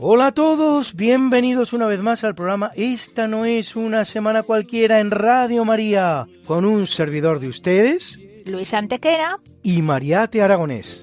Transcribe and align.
Hola 0.00 0.26
a 0.28 0.32
todos, 0.32 0.94
bienvenidos 0.94 1.72
una 1.72 1.86
vez 1.86 2.00
más 2.00 2.22
al 2.22 2.34
programa 2.34 2.70
Esta 2.74 3.26
no 3.26 3.44
es 3.44 3.76
una 3.76 4.04
semana 4.04 4.42
cualquiera 4.42 5.00
en 5.00 5.10
Radio 5.10 5.64
María, 5.64 6.26
con 6.44 6.64
un 6.64 6.86
servidor 6.86 7.40
de 7.40 7.48
ustedes 7.48 8.18
Luis 8.44 8.74
Antequera. 8.74 9.36
y 9.62 9.82
Mariate 9.82 10.42
Aragonés. 10.42 11.02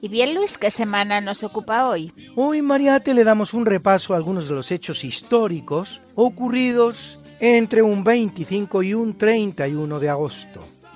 Y 0.00 0.08
bien, 0.08 0.34
Luis, 0.34 0.58
¿qué 0.58 0.70
semana 0.70 1.20
nos 1.20 1.42
ocupa 1.42 1.88
hoy? 1.88 2.12
Hoy 2.36 2.62
Mariate 2.62 3.14
le 3.14 3.24
damos 3.24 3.52
un 3.52 3.66
repaso 3.66 4.14
a 4.14 4.16
algunos 4.16 4.48
de 4.48 4.54
los 4.54 4.70
hechos 4.70 5.02
históricos 5.02 6.00
ocurridos 6.14 7.18
entre 7.40 7.82
un 7.82 8.04
25 8.04 8.82
y 8.84 8.94
un 8.94 9.18
31 9.18 9.98
de 9.98 10.08
agosto. 10.08 10.64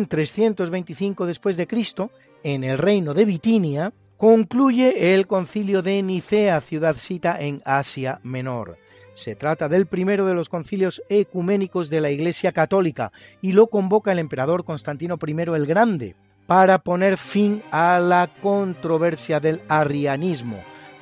En 0.00 0.06
325 0.06 1.26
después 1.26 1.58
de 1.58 1.66
Cristo, 1.66 2.10
en 2.42 2.64
el 2.64 2.78
reino 2.78 3.12
de 3.12 3.26
Bitinia, 3.26 3.92
concluye 4.16 5.12
el 5.12 5.26
concilio 5.26 5.82
de 5.82 6.02
Nicea, 6.02 6.62
ciudad 6.62 6.96
cita 6.96 7.38
en 7.38 7.60
Asia 7.66 8.18
Menor. 8.22 8.78
Se 9.12 9.36
trata 9.36 9.68
del 9.68 9.84
primero 9.84 10.24
de 10.24 10.32
los 10.32 10.48
concilios 10.48 11.02
ecuménicos 11.10 11.90
de 11.90 12.00
la 12.00 12.10
Iglesia 12.10 12.52
Católica 12.52 13.12
y 13.42 13.52
lo 13.52 13.66
convoca 13.66 14.10
el 14.12 14.20
emperador 14.20 14.64
Constantino 14.64 15.18
I 15.22 15.32
el 15.32 15.66
Grande 15.66 16.16
para 16.46 16.78
poner 16.78 17.18
fin 17.18 17.62
a 17.70 17.98
la 17.98 18.30
controversia 18.40 19.38
del 19.38 19.60
arrianismo, 19.68 20.60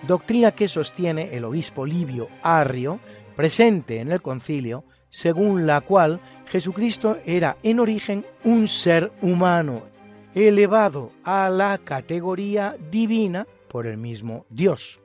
doctrina 0.08 0.50
que 0.50 0.66
sostiene 0.66 1.36
el 1.36 1.44
obispo 1.44 1.86
Livio 1.86 2.26
Arrio, 2.42 2.98
presente 3.36 4.00
en 4.00 4.10
el 4.10 4.20
concilio, 4.20 4.82
según 5.08 5.68
la 5.68 5.82
cual 5.82 6.20
Jesucristo 6.50 7.18
era 7.26 7.56
en 7.62 7.78
origen 7.78 8.24
un 8.44 8.68
ser 8.68 9.12
humano, 9.20 9.82
elevado 10.34 11.12
a 11.22 11.50
la 11.50 11.78
categoría 11.78 12.76
divina 12.90 13.46
por 13.68 13.86
el 13.86 13.98
mismo 13.98 14.46
Dios. 14.48 15.00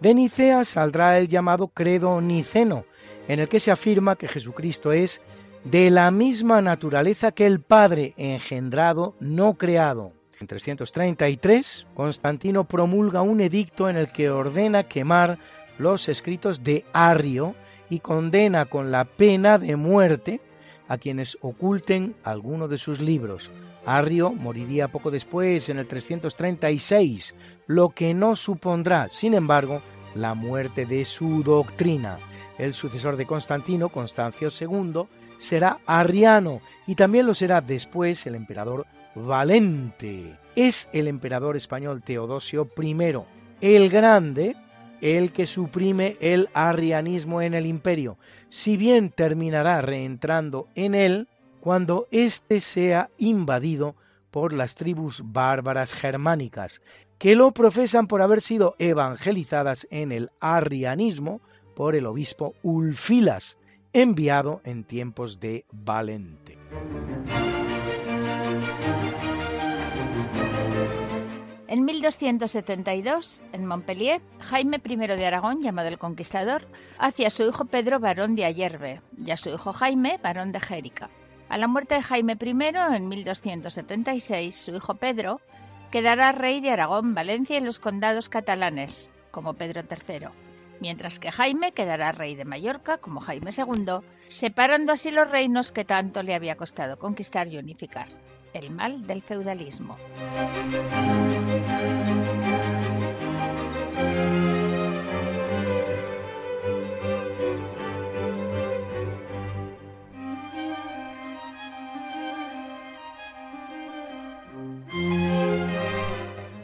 De 0.00 0.14
Nicea 0.14 0.64
saldrá 0.64 1.18
el 1.18 1.28
llamado 1.28 1.68
credo 1.68 2.20
niceno, 2.20 2.84
en 3.28 3.38
el 3.38 3.48
que 3.48 3.60
se 3.60 3.70
afirma 3.70 4.16
que 4.16 4.26
Jesucristo 4.26 4.92
es 4.92 5.20
de 5.62 5.90
la 5.90 6.10
misma 6.10 6.60
naturaleza 6.60 7.32
que 7.32 7.46
el 7.46 7.60
Padre, 7.60 8.12
engendrado, 8.16 9.14
no 9.20 9.54
creado. 9.54 10.12
En 10.40 10.48
333, 10.48 11.86
Constantino 11.94 12.64
promulga 12.64 13.22
un 13.22 13.40
edicto 13.40 13.88
en 13.88 13.96
el 13.96 14.08
que 14.08 14.28
ordena 14.28 14.84
quemar 14.84 15.38
los 15.78 16.08
escritos 16.08 16.64
de 16.64 16.84
Arrio 16.92 17.54
y 17.88 18.00
condena 18.00 18.66
con 18.66 18.90
la 18.90 19.04
pena 19.04 19.56
de 19.56 19.76
muerte 19.76 20.40
a 20.88 20.98
quienes 20.98 21.38
oculten 21.40 22.14
alguno 22.24 22.68
de 22.68 22.78
sus 22.78 23.00
libros. 23.00 23.50
Arrio 23.86 24.32
moriría 24.32 24.88
poco 24.88 25.10
después, 25.10 25.68
en 25.68 25.78
el 25.78 25.86
336, 25.86 27.34
lo 27.66 27.90
que 27.90 28.14
no 28.14 28.36
supondrá, 28.36 29.08
sin 29.10 29.34
embargo, 29.34 29.82
la 30.14 30.34
muerte 30.34 30.86
de 30.86 31.04
su 31.04 31.42
doctrina. 31.42 32.18
El 32.58 32.72
sucesor 32.72 33.16
de 33.16 33.26
Constantino, 33.26 33.88
Constancio 33.88 34.48
II, 34.48 35.02
será 35.38 35.78
arriano 35.86 36.60
y 36.86 36.94
también 36.94 37.26
lo 37.26 37.34
será 37.34 37.60
después 37.60 38.26
el 38.26 38.34
emperador 38.34 38.86
Valente. 39.14 40.36
Es 40.56 40.88
el 40.92 41.08
emperador 41.08 41.56
español 41.56 42.02
Teodosio 42.02 42.68
I 42.80 42.96
el 43.60 43.88
Grande 43.88 44.56
el 45.00 45.32
que 45.32 45.46
suprime 45.46 46.16
el 46.20 46.48
arrianismo 46.54 47.42
en 47.42 47.52
el 47.52 47.66
imperio, 47.66 48.16
si 48.54 48.76
bien 48.76 49.10
terminará 49.10 49.82
reentrando 49.82 50.68
en 50.76 50.94
él 50.94 51.26
cuando 51.58 52.06
éste 52.12 52.60
sea 52.60 53.10
invadido 53.18 53.96
por 54.30 54.52
las 54.52 54.76
tribus 54.76 55.22
bárbaras 55.24 55.92
germánicas, 55.92 56.80
que 57.18 57.34
lo 57.34 57.50
profesan 57.50 58.06
por 58.06 58.22
haber 58.22 58.40
sido 58.40 58.76
evangelizadas 58.78 59.88
en 59.90 60.12
el 60.12 60.30
arrianismo 60.38 61.40
por 61.74 61.96
el 61.96 62.06
obispo 62.06 62.54
Ulfilas, 62.62 63.58
enviado 63.92 64.60
en 64.62 64.84
tiempos 64.84 65.40
de 65.40 65.64
Valente. 65.72 66.56
En 71.74 71.84
1272, 71.84 73.42
en 73.50 73.66
Montpellier, 73.66 74.22
Jaime 74.38 74.80
I 74.84 74.96
de 74.96 75.26
Aragón, 75.26 75.60
llamado 75.60 75.88
el 75.88 75.98
Conquistador, 75.98 76.68
hacia 77.00 77.30
su 77.30 77.42
hijo 77.42 77.64
Pedro 77.64 77.98
barón 77.98 78.36
de 78.36 78.44
Ayerbe 78.44 79.00
y 79.20 79.32
a 79.32 79.36
su 79.36 79.48
hijo 79.48 79.72
Jaime 79.72 80.20
barón 80.22 80.52
de 80.52 80.60
Jérica. 80.60 81.10
A 81.48 81.58
la 81.58 81.66
muerte 81.66 81.96
de 81.96 82.02
Jaime 82.02 82.38
I, 82.40 82.50
en 82.94 83.08
1276, 83.08 84.54
su 84.54 84.70
hijo 84.70 84.94
Pedro 84.94 85.40
quedará 85.90 86.30
rey 86.30 86.60
de 86.60 86.70
Aragón, 86.70 87.12
Valencia 87.12 87.56
y 87.56 87.60
los 87.60 87.80
condados 87.80 88.28
catalanes, 88.28 89.10
como 89.32 89.54
Pedro 89.54 89.82
III. 89.82 90.28
mientras 90.78 91.18
que 91.18 91.32
Jaime 91.32 91.72
quedará 91.72 92.12
rey 92.12 92.36
de 92.36 92.44
Mallorca 92.44 92.98
como 92.98 93.20
Jaime 93.20 93.50
II, 93.50 93.98
separando 94.28 94.92
así 94.92 95.10
los 95.10 95.28
reinos 95.28 95.72
que 95.72 95.84
tanto 95.84 96.22
le 96.22 96.36
había 96.36 96.56
costado 96.56 97.00
conquistar 97.00 97.48
y 97.48 97.58
unificar. 97.58 98.10
El 98.54 98.70
mal 98.70 99.04
del 99.04 99.20
feudalismo. 99.20 99.96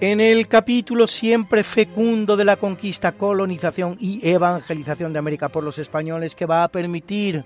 En 0.00 0.20
el 0.20 0.46
capítulo 0.46 1.08
siempre 1.08 1.64
fecundo 1.64 2.36
de 2.36 2.44
la 2.44 2.56
conquista, 2.56 3.12
colonización 3.12 3.96
y 3.98 4.26
evangelización 4.26 5.12
de 5.12 5.18
América 5.18 5.48
por 5.48 5.64
los 5.64 5.78
españoles 5.78 6.36
que 6.36 6.46
va 6.46 6.62
a 6.62 6.68
permitir 6.68 7.44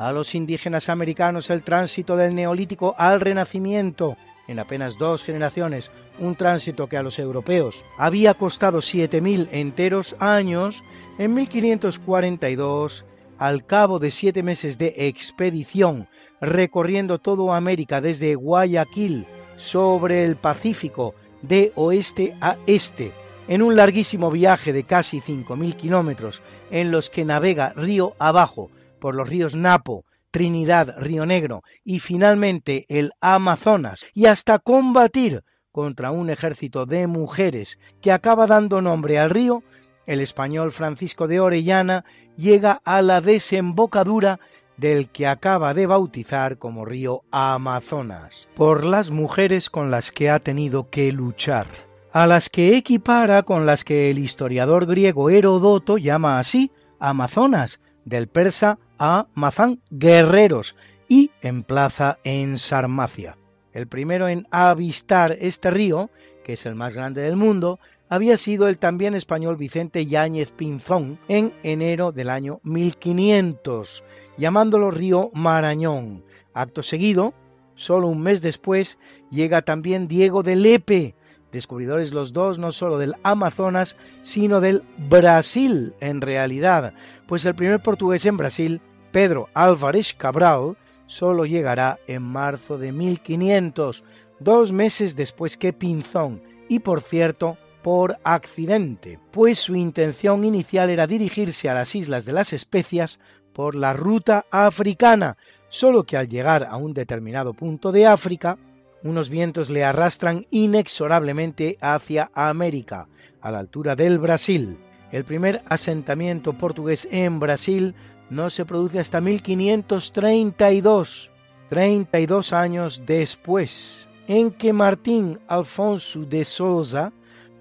a 0.00 0.12
los 0.12 0.34
indígenas 0.34 0.88
americanos 0.88 1.50
el 1.50 1.62
tránsito 1.62 2.16
del 2.16 2.34
neolítico 2.34 2.94
al 2.96 3.20
renacimiento. 3.20 4.16
En 4.48 4.58
apenas 4.58 4.96
dos 4.96 5.22
generaciones, 5.22 5.90
un 6.18 6.36
tránsito 6.36 6.86
que 6.86 6.96
a 6.96 7.02
los 7.02 7.18
europeos 7.18 7.84
había 7.98 8.32
costado 8.32 8.78
7.000 8.78 9.48
enteros 9.52 10.16
años, 10.18 10.82
en 11.18 11.34
1542, 11.34 13.04
al 13.38 13.66
cabo 13.66 13.98
de 13.98 14.10
siete 14.10 14.42
meses 14.42 14.78
de 14.78 14.94
expedición, 14.96 16.08
recorriendo 16.40 17.18
toda 17.18 17.54
América 17.54 18.00
desde 18.00 18.34
Guayaquil 18.36 19.26
sobre 19.56 20.24
el 20.24 20.36
Pacífico 20.36 21.14
de 21.42 21.72
oeste 21.74 22.34
a 22.40 22.56
este, 22.66 23.12
en 23.48 23.60
un 23.60 23.76
larguísimo 23.76 24.30
viaje 24.30 24.72
de 24.72 24.84
casi 24.84 25.20
5.000 25.20 25.76
kilómetros, 25.76 26.40
en 26.70 26.90
los 26.90 27.10
que 27.10 27.26
navega 27.26 27.74
río 27.76 28.14
abajo 28.18 28.70
por 29.00 29.14
los 29.14 29.28
ríos 29.28 29.56
Napo, 29.56 30.04
Trinidad, 30.30 30.94
Río 30.98 31.26
Negro 31.26 31.62
y 31.84 31.98
finalmente 31.98 32.86
el 32.88 33.12
Amazonas, 33.20 34.06
y 34.14 34.26
hasta 34.26 34.58
combatir 34.58 35.42
contra 35.72 36.10
un 36.10 36.30
ejército 36.30 36.86
de 36.86 37.06
mujeres 37.06 37.78
que 38.00 38.12
acaba 38.12 38.46
dando 38.46 38.80
nombre 38.80 39.18
al 39.18 39.30
río, 39.30 39.62
el 40.06 40.20
español 40.20 40.72
Francisco 40.72 41.26
de 41.26 41.40
Orellana 41.40 42.04
llega 42.36 42.80
a 42.84 43.02
la 43.02 43.20
desembocadura 43.20 44.40
del 44.76 45.08
que 45.10 45.26
acaba 45.26 45.74
de 45.74 45.86
bautizar 45.86 46.56
como 46.56 46.84
río 46.84 47.22
Amazonas, 47.30 48.48
por 48.54 48.84
las 48.84 49.10
mujeres 49.10 49.68
con 49.68 49.90
las 49.90 50.10
que 50.10 50.30
ha 50.30 50.38
tenido 50.38 50.88
que 50.88 51.12
luchar, 51.12 51.66
a 52.12 52.26
las 52.26 52.48
que 52.48 52.76
equipara 52.76 53.42
con 53.42 53.66
las 53.66 53.84
que 53.84 54.10
el 54.10 54.18
historiador 54.18 54.86
griego 54.86 55.28
Herodoto 55.28 55.98
llama 55.98 56.38
así 56.38 56.72
Amazonas, 56.98 57.80
del 58.04 58.28
persa 58.28 58.78
a 59.00 59.26
Mazán, 59.34 59.80
guerreros, 59.90 60.76
y 61.08 61.32
emplaza 61.42 62.18
en 62.22 62.58
Sarmacia. 62.58 63.36
El 63.72 63.88
primero 63.88 64.28
en 64.28 64.46
avistar 64.52 65.36
este 65.40 65.70
río, 65.70 66.10
que 66.44 66.52
es 66.52 66.66
el 66.66 66.76
más 66.76 66.94
grande 66.94 67.22
del 67.22 67.34
mundo, 67.34 67.80
había 68.08 68.36
sido 68.36 68.68
el 68.68 68.78
también 68.78 69.14
español 69.14 69.56
Vicente 69.56 70.06
Yáñez 70.06 70.50
Pinzón 70.52 71.18
en 71.28 71.52
enero 71.62 72.12
del 72.12 72.28
año 72.28 72.60
1500, 72.62 74.04
llamándolo 74.36 74.90
río 74.90 75.30
Marañón. 75.32 76.24
Acto 76.52 76.82
seguido, 76.82 77.34
solo 77.74 78.08
un 78.08 78.20
mes 78.20 78.42
después, 78.42 78.98
llega 79.30 79.62
también 79.62 80.08
Diego 80.08 80.42
de 80.42 80.56
Lepe, 80.56 81.14
descubridores 81.52 82.12
los 82.12 82.32
dos 82.32 82.58
no 82.58 82.72
solo 82.72 82.98
del 82.98 83.14
Amazonas, 83.22 83.96
sino 84.22 84.60
del 84.60 84.82
Brasil 84.96 85.94
en 86.00 86.20
realidad, 86.20 86.94
pues 87.26 87.44
el 87.44 87.54
primer 87.54 87.80
portugués 87.80 88.26
en 88.26 88.36
Brasil, 88.36 88.80
Pedro 89.12 89.48
Álvarez 89.54 90.14
Cabral, 90.14 90.76
solo 91.06 91.44
llegará 91.44 91.98
en 92.06 92.22
marzo 92.22 92.78
de 92.78 92.92
1500, 92.92 94.04
dos 94.38 94.72
meses 94.72 95.16
después 95.16 95.56
que 95.56 95.72
Pinzón, 95.72 96.42
y 96.68 96.78
por 96.78 97.02
cierto, 97.02 97.58
por 97.82 98.18
accidente, 98.24 99.18
pues 99.30 99.58
su 99.58 99.74
intención 99.74 100.44
inicial 100.44 100.90
era 100.90 101.06
dirigirse 101.06 101.68
a 101.68 101.74
las 101.74 101.94
Islas 101.94 102.24
de 102.24 102.32
las 102.32 102.52
Especias 102.52 103.18
por 103.52 103.74
la 103.74 103.92
ruta 103.92 104.46
africana, 104.50 105.36
solo 105.68 106.04
que 106.04 106.16
al 106.16 106.28
llegar 106.28 106.64
a 106.64 106.76
un 106.76 106.94
determinado 106.94 107.54
punto 107.54 107.90
de 107.90 108.06
África, 108.06 108.58
unos 109.02 109.30
vientos 109.30 109.70
le 109.70 109.82
arrastran 109.82 110.46
inexorablemente 110.50 111.78
hacia 111.80 112.30
América, 112.34 113.08
a 113.40 113.50
la 113.50 113.58
altura 113.58 113.96
del 113.96 114.18
Brasil. 114.18 114.76
El 115.10 115.24
primer 115.24 115.62
asentamiento 115.68 116.52
portugués 116.52 117.08
en 117.10 117.40
Brasil 117.40 117.94
no 118.30 118.48
se 118.48 118.64
produce 118.64 119.00
hasta 119.00 119.20
1532, 119.20 121.30
32 121.68 122.52
años 122.52 123.02
después, 123.04 124.08
en 124.26 124.52
que 124.52 124.72
Martín 124.72 125.40
Alfonso 125.48 126.20
de 126.20 126.44
Souza 126.44 127.12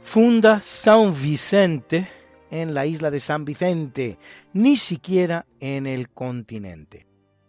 funda 0.04 0.62
São 0.62 1.12
Vicente, 1.12 2.07
en 2.51 2.74
la 2.74 2.86
isla 2.86 3.12
de 3.12 3.19
San 3.19 3.45
Vicente, 3.45 4.18
ni 4.54 4.77
siquiera 4.77 5.45
en 5.60 5.86
el 5.86 6.10
continente. 6.10 7.06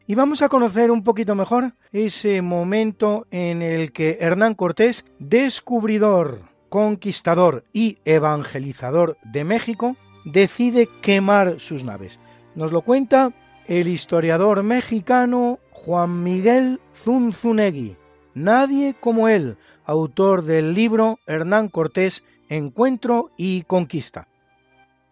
Y 0.06 0.14
vamos 0.14 0.43
a 0.43 0.49
conocer 0.49 0.90
un 0.90 1.05
poquito 1.05 1.34
mejor 1.34 1.72
ese 1.93 2.43
momento 2.43 3.26
en 3.31 3.62
el 3.62 3.93
que 3.93 4.19
Hernán 4.20 4.55
Cortés, 4.55 5.05
descubridor, 5.19 6.43
conquistador 6.69 7.64
y 7.72 7.99
evangelizador 8.05 9.17
de 9.22 9.44
México, 9.44 9.96
decide 10.25 10.88
quemar 11.00 11.61
sus 11.61 11.84
naves. 11.84 12.19
Nos 12.55 12.73
lo 12.73 12.82
cuenta 12.82 13.32
el 13.67 13.88
historiador 13.88 14.62
mexicano 14.62 15.58
Juan 15.70 16.23
Miguel 16.23 16.81
Zunzunegui. 17.05 17.97
Nadie 18.35 18.94
como 18.99 19.29
él, 19.29 19.56
autor 19.85 20.43
del 20.43 20.75
libro 20.75 21.19
Hernán 21.26 21.69
Cortés, 21.69 22.25
Encuentro 22.49 23.31
y 23.37 23.62
Conquista. 23.62 24.30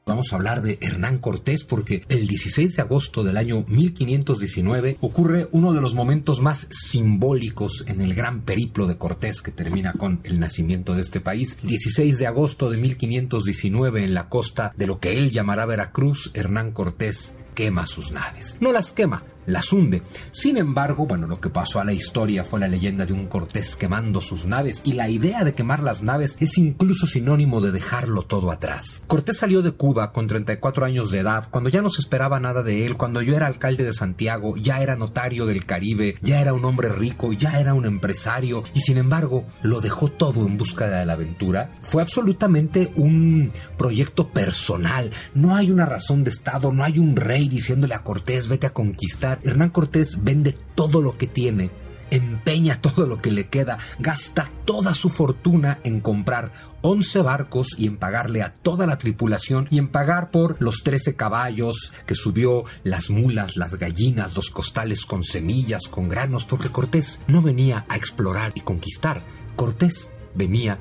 Vamos 0.09 0.33
a 0.33 0.37
hablar 0.37 0.63
de 0.63 0.79
Hernán 0.81 1.19
Cortés 1.19 1.65
porque 1.65 2.03
el 2.09 2.27
16 2.27 2.77
de 2.77 2.81
agosto 2.81 3.23
del 3.23 3.37
año 3.37 3.67
1519 3.69 4.97
ocurre 5.03 5.49
uno 5.53 5.75
de 5.75 5.83
los 5.83 5.93
momentos 5.93 6.41
más 6.41 6.67
simbólicos 6.71 7.85
en 7.87 8.01
el 8.01 8.15
gran 8.15 8.41
periplo 8.41 8.87
de 8.87 8.97
Cortés 8.97 9.43
que 9.43 9.51
termina 9.51 9.93
con 9.93 10.21
el 10.25 10.41
nacimiento 10.41 10.95
de 10.95 11.03
este 11.03 11.21
país. 11.21 11.59
16 11.63 12.17
de 12.17 12.27
agosto 12.27 12.71
de 12.71 12.79
1519 12.79 14.03
en 14.03 14.15
la 14.15 14.31
costa 14.31 14.73
de 14.79 14.87
lo 14.87 14.99
que 14.99 15.19
él 15.19 15.31
llamará 15.31 15.67
Veracruz, 15.67 16.31
Hernán 16.33 16.73
Cortés 16.73 17.35
quema 17.59 17.87
sus 17.87 18.13
naves. 18.13 18.57
No 18.61 18.71
las 18.71 18.93
quema, 18.93 19.25
las 19.47 19.73
hunde. 19.73 20.03
Sin 20.31 20.59
embargo, 20.59 21.07
bueno, 21.07 21.27
lo 21.27 21.41
que 21.41 21.51
pasó 21.51 21.81
a 21.81 21.85
la 21.85 21.93
historia 21.93 22.45
fue 22.45 22.61
la 22.61 22.69
leyenda 22.69 23.05
de 23.05 23.13
un 23.13 23.27
Cortés 23.27 23.75
quemando 23.75 24.21
sus 24.21 24.47
naves 24.47 24.81
y 24.85 24.93
la 24.93 25.09
idea 25.09 25.43
de 25.43 25.55
quemar 25.55 25.83
las 25.83 26.05
naves 26.05 26.37
es 26.39 26.57
incluso 26.57 27.09
sinónimo 27.09 27.61
de 27.61 27.73
dejarlo 27.73 28.23
todo 28.23 28.53
atrás. 28.53 29.03
Cortés 29.09 29.39
salió 29.39 29.61
de 29.63 29.73
Cuba 29.73 30.13
con 30.13 30.29
34 30.29 30.87
años 30.87 31.11
de 31.11 31.19
edad, 31.19 31.49
cuando 31.51 31.69
ya 31.69 31.83
no 31.83 31.91
se 31.91 32.01
esperaba 32.01 32.39
nada 32.39 32.63
de 32.63 32.87
él, 32.87 32.97
cuando 32.97 33.23
yo 33.23 33.35
era 33.35 33.49
alcalde 33.49 33.83
de 33.83 33.93
Santiago, 33.93 34.55
ya 34.57 34.81
era 34.81 34.95
notario 34.95 35.45
del 35.45 35.67
Caribe, 35.67 36.17
ya 36.23 36.41
era 36.41 36.55
un 36.55 36.65
hombre 36.65 36.91
rico, 36.91 37.33
ya 37.33 37.59
era 37.59 37.75
un 37.75 37.87
empresario 37.87 38.63
y 38.73 38.83
sin 38.83 38.99
embargo 38.99 39.47
lo 39.63 39.81
dejó 39.81 40.13
todo 40.13 40.47
en 40.47 40.59
búsqueda 40.59 41.01
de 41.01 41.07
la 41.07 41.15
aventura. 41.15 41.73
Fue 41.83 42.03
absolutamente 42.03 42.93
un 42.95 43.51
proyecto 43.77 44.29
personal. 44.29 45.11
No 45.35 45.57
hay 45.57 45.73
una 45.73 45.87
razón 45.87 46.23
de 46.23 46.31
Estado, 46.31 46.71
no 46.71 46.85
hay 46.85 47.01
un 47.01 47.17
rey 47.17 47.48
diciéndole 47.49 47.95
a 47.95 48.03
Cortés 48.03 48.49
vete 48.49 48.67
a 48.67 48.73
conquistar 48.73 49.41
Hernán 49.43 49.71
Cortés 49.71 50.23
vende 50.23 50.57
todo 50.75 51.03
lo 51.03 51.17
que 51.17 51.27
tiene, 51.27 51.71
empeña 52.11 52.81
todo 52.81 53.07
lo 53.07 53.21
que 53.21 53.31
le 53.31 53.49
queda, 53.49 53.79
gasta 53.99 54.51
toda 54.65 54.95
su 54.95 55.11
fortuna 55.11 55.79
en 55.85 56.01
comprar 56.01 56.53
11 56.83 57.23
barcos 57.23 57.69
y 57.77 57.87
en 57.87 57.97
pagarle 57.97 58.43
a 58.43 58.55
toda 58.55 58.87
la 58.87 58.99
tripulación 58.99 59.67
y 59.71 59.79
en 59.79 59.89
pagar 59.89 60.31
por 60.31 60.57
los 60.61 60.83
13 60.83 61.17
caballos 61.17 61.93
que 62.07 62.15
subió, 62.15 62.65
las 62.85 63.11
mulas, 63.11 63.57
las 63.57 63.75
gallinas, 63.75 64.37
los 64.37 64.51
costales 64.51 65.05
con 65.05 65.25
semillas, 65.25 65.89
con 65.89 66.09
granos, 66.09 66.45
porque 66.45 66.71
Cortés 66.71 67.21
no 67.27 67.43
venía 67.43 67.85
a 67.89 67.97
explorar 67.97 68.53
y 68.55 68.61
conquistar, 68.61 69.23
Cortés 69.57 70.13
venía 70.35 70.79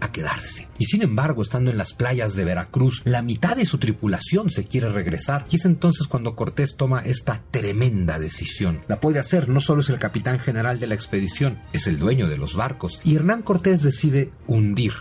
a 0.00 0.12
quedarse. 0.12 0.68
Y 0.78 0.86
sin 0.86 1.02
embargo, 1.02 1.42
estando 1.42 1.70
en 1.70 1.78
las 1.78 1.94
playas 1.94 2.34
de 2.34 2.44
Veracruz, 2.44 3.02
la 3.04 3.22
mitad 3.22 3.56
de 3.56 3.66
su 3.66 3.78
tripulación 3.78 4.50
se 4.50 4.64
quiere 4.64 4.90
regresar. 4.90 5.46
Y 5.50 5.56
es 5.56 5.64
entonces 5.64 6.06
cuando 6.06 6.34
Cortés 6.34 6.76
toma 6.76 7.00
esta 7.00 7.42
tremenda 7.50 8.18
decisión. 8.18 8.80
La 8.88 9.00
puede 9.00 9.18
hacer, 9.18 9.48
no 9.48 9.60
solo 9.60 9.80
es 9.82 9.90
el 9.90 9.98
capitán 9.98 10.38
general 10.38 10.80
de 10.80 10.86
la 10.86 10.94
expedición, 10.94 11.58
es 11.72 11.86
el 11.86 11.98
dueño 11.98 12.28
de 12.28 12.38
los 12.38 12.54
barcos. 12.54 13.00
Y 13.04 13.16
Hernán 13.16 13.42
Cortés 13.42 13.82
decide 13.82 14.30
hundir 14.46 14.92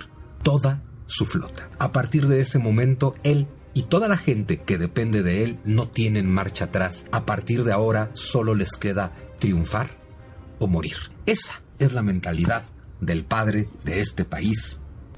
toda 0.44 0.84
su 1.08 1.26
flota. 1.26 1.70
A 1.80 1.92
partir 1.92 2.28
de 2.28 2.42
ese 2.42 2.60
momento, 2.60 3.16
él 3.24 3.48
y 3.74 3.84
toda 3.84 4.08
la 4.08 4.18
gente 4.18 4.62
que 4.62 4.78
depende 4.78 5.24
de 5.24 5.44
él 5.44 5.60
no 5.64 5.90
tienen 5.90 6.30
marcha 6.30 6.66
atrás. 6.66 7.06
A 7.12 7.26
partir 7.26 7.64
de 7.64 7.72
ahora 7.72 8.10
solo 8.14 8.56
les 8.56 8.72
queda 8.72 9.14
triunfar 9.40 9.98
o 10.60 10.68
morir. 10.68 10.98
Esa 11.26 11.62
es 11.78 11.94
la 11.94 12.02
mentalidad 12.02 12.66
del 13.00 13.24
padre 13.24 13.70
de 13.84 14.02
este 14.02 14.26
país, 14.26 14.80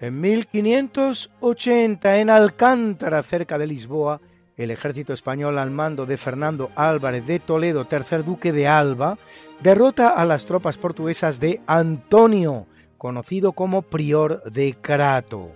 En 0.00 0.18
1580, 0.18 2.20
en 2.20 2.30
Alcántara, 2.30 3.22
cerca 3.22 3.58
de 3.58 3.66
Lisboa, 3.66 4.22
el 4.56 4.70
ejército 4.70 5.12
español 5.12 5.58
al 5.58 5.70
mando 5.70 6.06
de 6.06 6.16
Fernando 6.16 6.70
Álvarez 6.74 7.26
de 7.26 7.38
Toledo, 7.38 7.84
tercer 7.84 8.24
duque 8.24 8.50
de 8.50 8.66
Alba, 8.66 9.18
derrota 9.60 10.08
a 10.08 10.24
las 10.24 10.46
tropas 10.46 10.78
portuguesas 10.78 11.38
de 11.38 11.60
Antonio, 11.66 12.66
conocido 12.96 13.52
como 13.52 13.82
prior 13.82 14.42
de 14.50 14.74
Crato. 14.80 15.50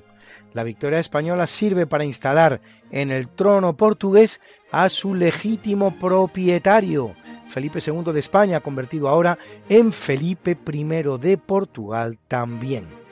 La 0.52 0.62
victoria 0.62 0.98
española 0.98 1.46
sirve 1.46 1.86
para 1.86 2.04
instalar 2.04 2.60
en 2.90 3.10
el 3.10 3.28
trono 3.28 3.78
portugués 3.78 4.42
a 4.70 4.90
su 4.90 5.14
legítimo 5.14 5.98
propietario, 5.98 7.12
Felipe 7.48 7.78
II 7.78 8.12
de 8.12 8.20
España, 8.20 8.60
convertido 8.60 9.08
ahora 9.08 9.38
en 9.70 9.94
Felipe 9.94 10.54
I 10.70 10.84
de 11.18 11.38
Portugal 11.38 12.18
también. 12.28 13.03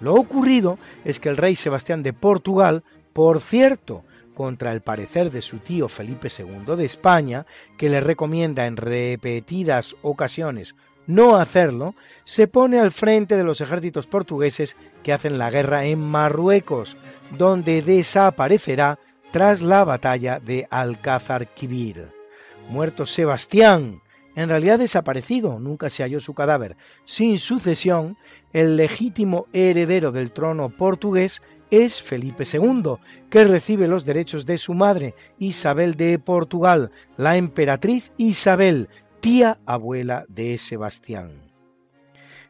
Lo 0.00 0.14
ocurrido 0.14 0.78
es 1.04 1.20
que 1.20 1.28
el 1.28 1.36
rey 1.36 1.56
Sebastián 1.56 2.02
de 2.02 2.12
Portugal, 2.12 2.82
por 3.12 3.40
cierto, 3.40 4.04
contra 4.34 4.72
el 4.72 4.80
parecer 4.80 5.30
de 5.30 5.42
su 5.42 5.58
tío 5.58 5.88
Felipe 5.88 6.28
II 6.36 6.76
de 6.76 6.84
España, 6.84 7.46
que 7.78 7.88
le 7.88 8.00
recomienda 8.00 8.66
en 8.66 8.76
repetidas 8.76 9.94
ocasiones 10.02 10.74
no 11.06 11.36
hacerlo, 11.36 11.94
se 12.24 12.46
pone 12.46 12.78
al 12.78 12.92
frente 12.92 13.36
de 13.36 13.44
los 13.44 13.60
ejércitos 13.60 14.06
portugueses 14.06 14.76
que 15.02 15.12
hacen 15.12 15.38
la 15.38 15.50
guerra 15.50 15.84
en 15.84 16.00
Marruecos, 16.00 16.96
donde 17.36 17.82
desaparecerá 17.82 18.98
tras 19.30 19.62
la 19.62 19.84
batalla 19.84 20.40
de 20.40 20.66
Alcázar 20.70 21.48
Quibir. 21.48 22.08
Muerto 22.68 23.04
Sebastián, 23.04 24.00
en 24.36 24.48
realidad 24.48 24.78
desaparecido, 24.78 25.58
nunca 25.58 25.90
se 25.90 26.02
halló 26.02 26.20
su 26.20 26.34
cadáver, 26.34 26.76
sin 27.04 27.38
sucesión, 27.38 28.16
el 28.52 28.76
legítimo 28.76 29.46
heredero 29.52 30.12
del 30.12 30.32
trono 30.32 30.70
portugués 30.70 31.42
es 31.70 32.02
Felipe 32.02 32.44
II, 32.50 32.96
que 33.30 33.44
recibe 33.44 33.88
los 33.88 34.04
derechos 34.04 34.46
de 34.46 34.58
su 34.58 34.74
madre, 34.74 35.14
Isabel 35.38 35.94
de 35.94 36.18
Portugal, 36.18 36.90
la 37.16 37.36
emperatriz 37.36 38.12
Isabel, 38.16 38.88
tía 39.20 39.58
abuela 39.66 40.24
de 40.28 40.58
Sebastián. 40.58 41.32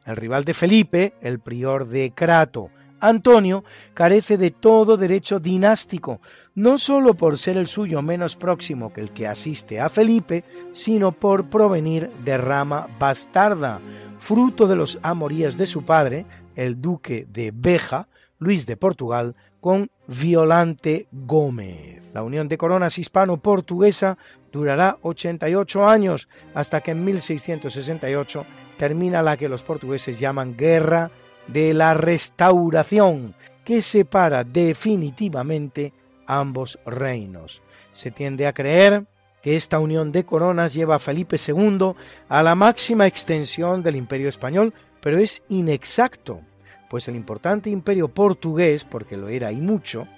El 0.04 0.16
rival 0.16 0.44
de 0.44 0.54
Felipe, 0.54 1.14
el 1.22 1.38
prior 1.38 1.86
de 1.88 2.12
Crato, 2.14 2.70
Antonio, 3.00 3.64
carece 3.92 4.36
de 4.36 4.50
todo 4.50 4.96
derecho 4.96 5.38
dinástico, 5.38 6.20
no 6.54 6.78
sólo 6.78 7.14
por 7.14 7.38
ser 7.38 7.56
el 7.56 7.66
suyo 7.66 8.02
menos 8.02 8.36
próximo 8.36 8.92
que 8.92 9.00
el 9.00 9.10
que 9.10 9.26
asiste 9.26 9.80
a 9.80 9.88
Felipe, 9.88 10.44
sino 10.72 11.12
por 11.12 11.50
provenir 11.50 12.10
de 12.24 12.36
rama 12.36 12.88
bastarda, 12.98 13.80
fruto 14.18 14.66
de 14.66 14.76
los 14.76 14.98
amoríos 15.02 15.56
de 15.56 15.66
su 15.66 15.84
padre, 15.84 16.26
el 16.56 16.80
duque 16.80 17.26
de 17.28 17.52
Beja, 17.54 18.08
Luis 18.38 18.66
de 18.66 18.76
Portugal, 18.76 19.34
con 19.60 19.90
Violante 20.06 21.06
Gómez. 21.10 22.02
La 22.12 22.22
unión 22.22 22.48
de 22.48 22.58
coronas 22.58 22.98
hispano-portuguesa 22.98 24.18
durará 24.52 24.98
88 25.02 25.88
años, 25.88 26.28
hasta 26.54 26.80
que 26.80 26.92
en 26.92 27.04
1668 27.04 28.46
termina 28.78 29.22
la 29.22 29.36
que 29.36 29.48
los 29.48 29.62
portugueses 29.62 30.20
llaman 30.20 30.56
Guerra 30.56 31.10
de 31.46 31.74
la 31.74 31.94
Restauración, 31.94 33.34
que 33.64 33.82
separa 33.82 34.44
definitivamente 34.44 35.92
ambos 36.26 36.78
reinos. 36.84 37.62
Se 37.92 38.10
tiende 38.10 38.46
a 38.46 38.52
creer 38.52 39.04
que 39.42 39.56
esta 39.56 39.78
unión 39.78 40.10
de 40.10 40.24
coronas 40.24 40.72
lleva 40.72 40.96
a 40.96 41.00
Felipe 41.00 41.36
II 41.36 41.92
a 42.28 42.42
la 42.42 42.54
máxima 42.54 43.06
extensión 43.06 43.82
del 43.82 43.96
imperio 43.96 44.28
español, 44.28 44.72
pero 45.00 45.18
es 45.18 45.42
inexacto, 45.50 46.40
pues 46.88 47.08
el 47.08 47.16
importante 47.16 47.68
imperio 47.68 48.08
portugués, 48.08 48.84
porque 48.84 49.16
lo 49.16 49.28
era 49.28 49.52
y 49.52 49.56
mucho, 49.56 50.08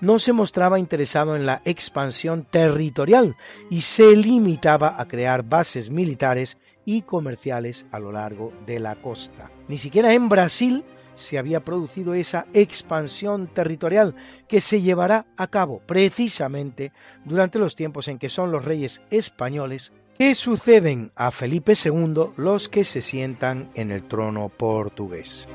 no 0.00 0.18
se 0.18 0.32
mostraba 0.32 0.78
interesado 0.78 1.36
en 1.36 1.46
la 1.46 1.62
expansión 1.64 2.46
territorial 2.50 3.36
y 3.70 3.80
se 3.82 4.16
limitaba 4.16 5.00
a 5.00 5.06
crear 5.06 5.42
bases 5.42 5.90
militares 5.90 6.58
y 6.84 7.02
comerciales 7.02 7.86
a 7.90 7.98
lo 7.98 8.12
largo 8.12 8.52
de 8.66 8.78
la 8.78 8.96
costa. 8.96 9.50
Ni 9.68 9.78
siquiera 9.78 10.12
en 10.12 10.28
Brasil 10.28 10.84
se 11.16 11.38
había 11.38 11.60
producido 11.60 12.14
esa 12.14 12.46
expansión 12.52 13.48
territorial 13.48 14.14
que 14.48 14.60
se 14.60 14.80
llevará 14.80 15.26
a 15.36 15.48
cabo 15.48 15.80
precisamente 15.84 16.92
durante 17.24 17.58
los 17.58 17.74
tiempos 17.74 18.08
en 18.08 18.18
que 18.18 18.28
son 18.28 18.52
los 18.52 18.64
reyes 18.64 19.02
españoles 19.10 19.92
que 20.18 20.34
suceden 20.34 21.12
a 21.14 21.30
Felipe 21.30 21.74
II 21.82 22.30
los 22.36 22.68
que 22.68 22.84
se 22.84 23.00
sientan 23.00 23.70
en 23.74 23.90
el 23.90 24.04
trono 24.04 24.48
portugués. 24.48 25.46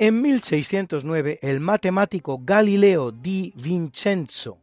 En 0.00 0.22
1609, 0.22 1.40
el 1.42 1.60
matemático 1.60 2.40
Galileo 2.42 3.10
di 3.10 3.52
Vincenzo 3.56 4.58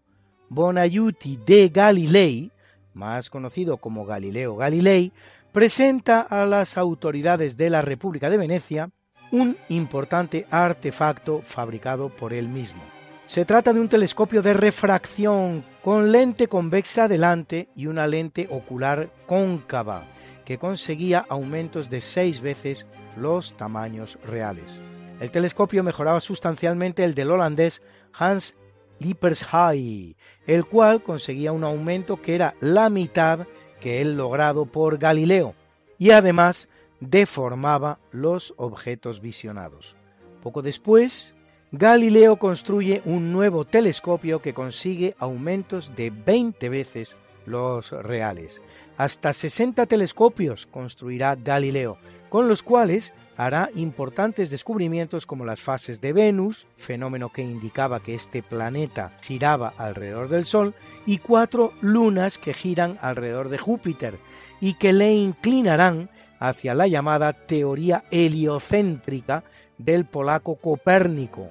Bonaiuti 0.49 1.37
de 1.45 1.69
Galilei, 1.69 2.51
más 2.93 3.29
conocido 3.29 3.77
como 3.77 4.05
Galileo 4.05 4.55
Galilei, 4.55 5.11
presenta 5.51 6.21
a 6.21 6.45
las 6.45 6.77
autoridades 6.77 7.57
de 7.57 7.69
la 7.69 7.81
República 7.81 8.29
de 8.29 8.37
Venecia 8.37 8.89
un 9.31 9.57
importante 9.69 10.47
artefacto 10.49 11.41
fabricado 11.41 12.09
por 12.09 12.33
él 12.33 12.47
mismo. 12.47 12.94
Se 13.27 13.43
trata 13.43 13.73
de 13.73 13.79
un 13.79 13.89
telescopio 13.89 14.43
de 14.43 14.53
refracción 14.53 15.63
con 15.83 16.11
lente 16.11 16.47
convexa 16.47 17.07
delante 17.07 17.69
y 17.75 17.87
una 17.87 18.05
lente 18.05 18.47
ocular 18.51 19.09
cóncava, 19.25 20.03
que 20.45 20.59
conseguía 20.59 21.25
aumentos 21.27 21.89
de 21.89 22.01
seis 22.01 22.39
veces 22.39 22.85
los 23.17 23.57
tamaños 23.57 24.19
reales. 24.25 24.79
El 25.19 25.31
telescopio 25.31 25.83
mejoraba 25.83 26.21
sustancialmente 26.21 27.03
el 27.03 27.15
del 27.15 27.31
holandés 27.31 27.81
Hans 28.13 28.55
Lippershey, 28.99 30.15
el 30.45 30.65
cual 30.65 31.01
conseguía 31.01 31.51
un 31.51 31.63
aumento 31.63 32.21
que 32.21 32.35
era 32.35 32.53
la 32.61 32.91
mitad 32.91 33.47
que 33.81 34.01
el 34.01 34.15
logrado 34.15 34.67
por 34.67 34.99
Galileo, 34.99 35.55
y 35.97 36.11
además 36.11 36.69
deformaba 36.99 37.97
los 38.11 38.53
objetos 38.57 39.19
visionados. 39.19 39.95
Poco 40.43 40.61
después, 40.61 41.34
Galileo 41.71 42.37
construye 42.37 43.01
un 43.05 43.31
nuevo 43.33 43.65
telescopio 43.65 44.41
que 44.41 44.53
consigue 44.53 45.15
aumentos 45.17 45.95
de 45.95 46.11
20 46.11 46.69
veces 46.69 47.15
los 47.45 47.91
reales. 47.91 48.61
Hasta 48.97 49.33
60 49.33 49.85
telescopios 49.87 50.67
construirá 50.67 51.35
Galileo, 51.35 51.97
con 52.29 52.47
los 52.47 52.63
cuales 52.63 53.13
hará 53.35 53.69
importantes 53.75 54.49
descubrimientos 54.49 55.25
como 55.25 55.43
las 55.43 55.59
fases 55.59 55.99
de 55.99 56.13
Venus, 56.13 56.67
fenómeno 56.77 57.31
que 57.31 57.41
indicaba 57.41 57.99
que 57.99 58.13
este 58.13 58.41
planeta 58.43 59.17
giraba 59.21 59.73
alrededor 59.77 60.29
del 60.29 60.45
Sol, 60.45 60.75
y 61.05 61.17
cuatro 61.17 61.73
lunas 61.81 62.37
que 62.37 62.53
giran 62.53 62.97
alrededor 63.01 63.49
de 63.49 63.57
Júpiter 63.57 64.17
y 64.61 64.75
que 64.75 64.93
le 64.93 65.13
inclinarán 65.13 66.09
hacia 66.39 66.73
la 66.73 66.87
llamada 66.87 67.33
teoría 67.33 68.03
heliocéntrica 68.11 69.43
del 69.77 70.05
polaco 70.05 70.55
Copérnico, 70.55 71.49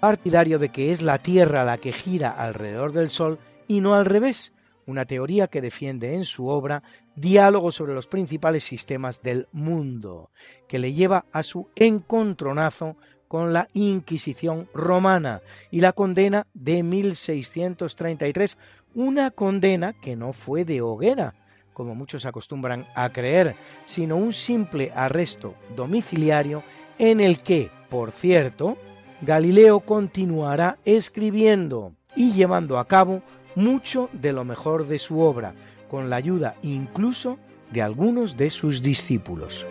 partidario 0.00 0.58
de 0.58 0.70
que 0.70 0.92
es 0.92 1.02
la 1.02 1.18
Tierra 1.18 1.64
la 1.64 1.78
que 1.78 1.92
gira 1.92 2.30
alrededor 2.30 2.92
del 2.92 3.08
Sol 3.08 3.38
y 3.68 3.80
no 3.80 3.94
al 3.94 4.06
revés, 4.06 4.52
una 4.86 5.04
teoría 5.04 5.48
que 5.48 5.60
defiende 5.60 6.14
en 6.14 6.24
su 6.24 6.46
obra 6.48 6.82
Diálogo 7.16 7.72
sobre 7.72 7.94
los 7.94 8.06
principales 8.06 8.64
sistemas 8.64 9.22
del 9.22 9.48
mundo, 9.52 10.30
que 10.68 10.78
le 10.78 10.92
lleva 10.92 11.24
a 11.32 11.42
su 11.42 11.68
encontronazo 11.74 12.96
con 13.26 13.52
la 13.52 13.68
Inquisición 13.72 14.68
romana 14.72 15.40
y 15.70 15.80
la 15.80 15.92
condena 15.92 16.46
de 16.54 16.82
1633, 16.82 18.56
una 18.94 19.30
condena 19.30 19.92
que 19.94 20.14
no 20.14 20.32
fue 20.32 20.64
de 20.64 20.80
hoguera, 20.80 21.34
como 21.72 21.94
muchos 21.94 22.24
acostumbran 22.24 22.86
a 22.94 23.10
creer, 23.10 23.56
sino 23.84 24.16
un 24.16 24.32
simple 24.32 24.92
arresto 24.94 25.54
domiciliario 25.74 26.62
en 26.98 27.20
el 27.20 27.40
que, 27.40 27.70
por 27.88 28.10
cierto, 28.12 28.76
Galileo 29.22 29.80
continuará 29.80 30.78
escribiendo 30.84 31.92
y 32.14 32.32
llevando 32.32 32.78
a 32.78 32.86
cabo 32.86 33.22
mucho 33.54 34.08
de 34.12 34.32
lo 34.32 34.44
mejor 34.44 34.86
de 34.86 34.98
su 34.98 35.20
obra, 35.20 35.54
con 35.88 36.10
la 36.10 36.16
ayuda 36.16 36.56
incluso 36.62 37.38
de 37.70 37.82
algunos 37.82 38.36
de 38.36 38.50
sus 38.50 38.82
discípulos. 38.82 39.66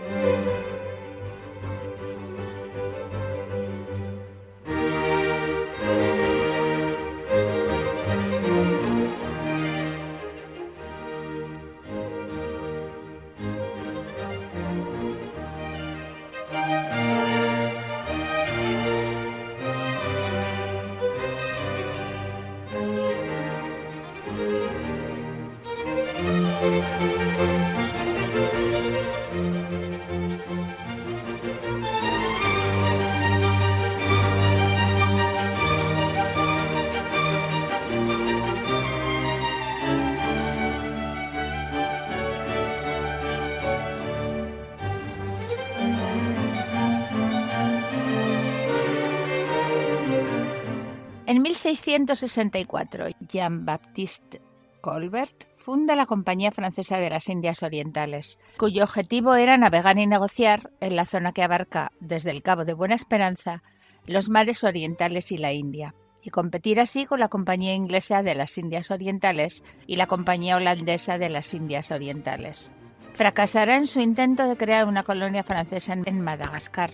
1664, 51.66 53.08
Jean-Baptiste 53.22 54.40
Colbert 54.82 55.46
funda 55.58 55.96
la 55.96 56.06
Compañía 56.06 56.52
Francesa 56.52 57.00
de 57.00 57.10
las 57.10 57.28
Indias 57.28 57.64
Orientales, 57.64 58.38
cuyo 58.60 58.84
objetivo 58.84 59.34
era 59.34 59.58
navegar 59.58 59.98
y 59.98 60.06
negociar 60.06 60.70
en 60.80 60.96
la 60.96 61.06
zona 61.06 61.32
que 61.32 61.42
abarca 61.42 61.92
desde 62.00 62.30
el 62.30 62.44
Cabo 62.44 62.66
de 62.66 62.76
Buena 62.76 62.94
Esperanza 62.94 63.64
los 64.06 64.30
mares 64.30 64.64
orientales 64.64 65.32
y 65.32 65.40
la 65.40 65.54
India, 65.54 65.96
y 66.22 66.30
competir 66.30 66.80
así 66.80 67.06
con 67.06 67.20
la 67.20 67.30
Compañía 67.30 67.74
Inglesa 67.74 68.22
de 68.22 68.36
las 68.36 68.60
Indias 68.60 68.92
Orientales 68.92 69.64
y 69.88 69.96
la 69.96 70.06
Compañía 70.06 70.58
Holandesa 70.58 71.18
de 71.18 71.30
las 71.30 71.52
Indias 71.56 71.90
Orientales. 71.90 72.72
Fracasará 73.14 73.76
en 73.78 73.88
su 73.88 74.02
intento 74.02 74.48
de 74.48 74.56
crear 74.56 74.88
una 74.88 75.02
colonia 75.02 75.44
francesa 75.44 75.94
en 75.94 76.22
Madagascar, 76.22 76.92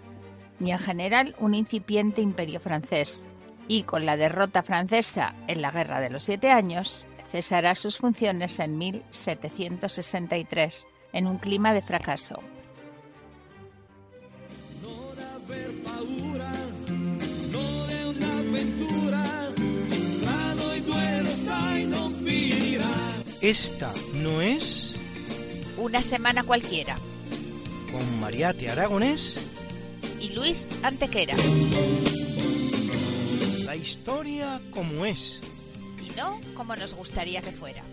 y 0.61 0.71
en 0.71 0.79
general 0.79 1.35
un 1.39 1.55
incipiente 1.55 2.21
imperio 2.21 2.61
francés, 2.61 3.25
y 3.71 3.83
con 3.83 4.05
la 4.05 4.17
derrota 4.17 4.63
francesa 4.63 5.33
en 5.47 5.61
la 5.61 5.71
Guerra 5.71 6.01
de 6.01 6.09
los 6.09 6.23
Siete 6.23 6.51
Años, 6.51 7.07
cesará 7.31 7.73
sus 7.75 7.99
funciones 7.99 8.59
en 8.59 8.77
1763, 8.77 10.89
en 11.13 11.25
un 11.25 11.37
clima 11.37 11.73
de 11.73 11.81
fracaso. 11.81 12.41
Esta 23.41 23.93
no 24.15 24.41
es 24.41 24.97
Una 25.77 26.03
semana 26.03 26.43
cualquiera. 26.43 26.97
con 27.89 28.19
Mariate 28.19 28.69
Aragonés 28.69 29.37
Y 30.19 30.33
Luis 30.33 30.71
Antequera. 30.83 31.35
Historia 33.81 34.61
como 34.71 35.05
es. 35.05 35.39
Y 35.99 36.15
no 36.15 36.39
como 36.55 36.75
nos 36.75 36.93
gustaría 36.93 37.41
que 37.41 37.51
fuera. 37.51 37.83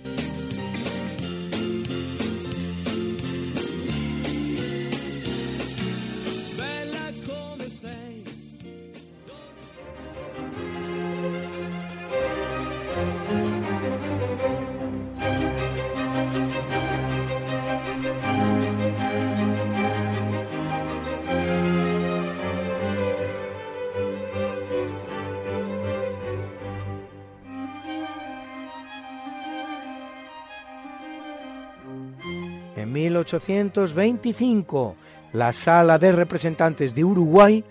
1825, 33.37 34.97
la 35.35 35.53
Sala 35.53 35.99
de 35.99 36.13
Representantes 36.13 36.95
de 36.95 37.05
Uruguay 37.05 37.63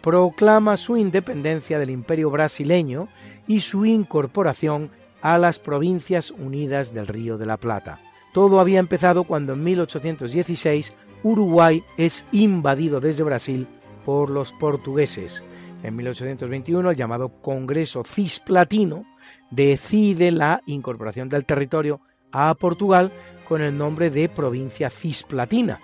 proclama 0.00 0.76
su 0.76 0.96
independencia 0.96 1.78
del 1.78 1.90
Imperio 1.90 2.30
brasileño 2.30 3.08
y 3.46 3.60
su 3.60 3.84
incorporación 3.84 4.90
a 5.20 5.36
las 5.36 5.58
Provincias 5.58 6.30
Unidas 6.30 6.94
del 6.94 7.08
Río 7.08 7.36
de 7.38 7.46
la 7.46 7.56
Plata. 7.56 7.98
Todo 8.32 8.60
había 8.60 8.78
empezado 8.78 9.24
cuando 9.24 9.54
en 9.54 9.64
1816 9.64 10.94
Uruguay 11.24 11.82
es 11.96 12.24
invadido 12.30 13.00
desde 13.00 13.24
Brasil 13.24 13.66
por 14.06 14.30
los 14.30 14.52
portugueses. 14.52 15.42
En 15.82 15.96
1821 15.96 16.90
el 16.92 16.96
llamado 16.96 17.30
Congreso 17.42 18.04
Cisplatino 18.04 19.04
decide 19.50 20.30
la 20.30 20.62
incorporación 20.66 21.28
del 21.28 21.44
territorio 21.44 22.00
a 22.32 22.54
Portugal 22.54 23.12
con 23.50 23.62
el 23.62 23.76
nombre 23.76 24.10
de 24.10 24.28
provincia 24.28 24.90
cisplatina. 24.90 25.80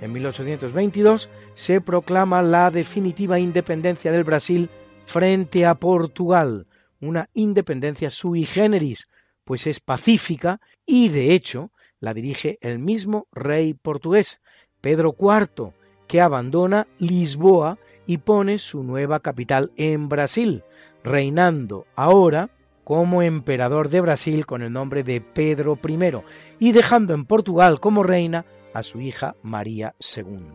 En 0.00 0.14
1822 0.14 1.28
se 1.52 1.82
proclama 1.82 2.40
la 2.40 2.70
definitiva 2.70 3.38
independencia 3.38 4.10
del 4.10 4.24
Brasil 4.24 4.70
frente 5.04 5.66
a 5.66 5.74
Portugal, 5.74 6.66
una 6.98 7.28
independencia 7.34 8.08
sui 8.08 8.46
generis, 8.46 9.08
pues 9.44 9.66
es 9.66 9.78
pacífica 9.78 10.58
y 10.86 11.10
de 11.10 11.34
hecho 11.34 11.70
la 12.00 12.14
dirige 12.14 12.56
el 12.62 12.78
mismo 12.78 13.26
rey 13.30 13.74
portugués, 13.74 14.40
Pedro 14.80 15.14
IV, 15.20 15.74
que 16.06 16.22
abandona 16.22 16.86
Lisboa 16.98 17.76
y 18.06 18.16
pone 18.16 18.58
su 18.58 18.82
nueva 18.82 19.20
capital 19.20 19.70
en 19.76 20.08
Brasil, 20.08 20.64
reinando 21.04 21.84
ahora 21.94 22.48
como 22.86 23.20
emperador 23.20 23.88
de 23.88 24.00
Brasil 24.00 24.46
con 24.46 24.62
el 24.62 24.72
nombre 24.72 25.02
de 25.02 25.20
Pedro 25.20 25.76
I 25.84 25.98
y 26.60 26.70
dejando 26.70 27.14
en 27.14 27.24
Portugal 27.24 27.80
como 27.80 28.04
reina 28.04 28.44
a 28.74 28.84
su 28.84 29.00
hija 29.00 29.34
María 29.42 29.96
II. 29.98 30.52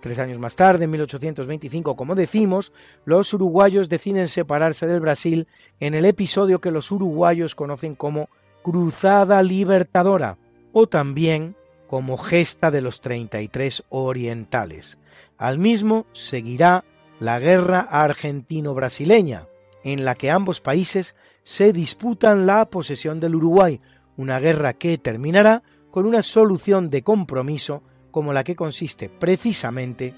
Tres 0.00 0.18
años 0.18 0.40
más 0.40 0.56
tarde, 0.56 0.86
en 0.86 0.90
1825, 0.90 1.94
como 1.94 2.16
decimos, 2.16 2.72
los 3.04 3.32
uruguayos 3.32 3.88
deciden 3.88 4.26
separarse 4.26 4.88
del 4.88 4.98
Brasil 4.98 5.46
en 5.78 5.94
el 5.94 6.06
episodio 6.06 6.60
que 6.60 6.72
los 6.72 6.90
uruguayos 6.90 7.54
conocen 7.54 7.94
como 7.94 8.28
Cruzada 8.64 9.40
Libertadora 9.44 10.38
o 10.72 10.88
también 10.88 11.54
como 11.86 12.16
Gesta 12.18 12.72
de 12.72 12.80
los 12.80 13.00
33 13.00 13.84
Orientales. 13.90 14.98
Al 15.38 15.60
mismo 15.60 16.06
seguirá 16.14 16.82
la 17.20 17.38
Guerra 17.38 17.78
Argentino-Brasileña, 17.78 19.46
en 19.84 20.04
la 20.04 20.16
que 20.16 20.32
ambos 20.32 20.60
países 20.60 21.14
se 21.44 21.72
disputan 21.72 22.46
la 22.46 22.64
posesión 22.64 23.20
del 23.20 23.36
Uruguay, 23.36 23.80
una 24.16 24.40
guerra 24.40 24.72
que 24.72 24.98
terminará 24.98 25.62
con 25.90 26.06
una 26.06 26.22
solución 26.22 26.90
de 26.90 27.02
compromiso 27.02 27.82
como 28.10 28.32
la 28.32 28.42
que 28.42 28.56
consiste 28.56 29.08
precisamente 29.08 30.14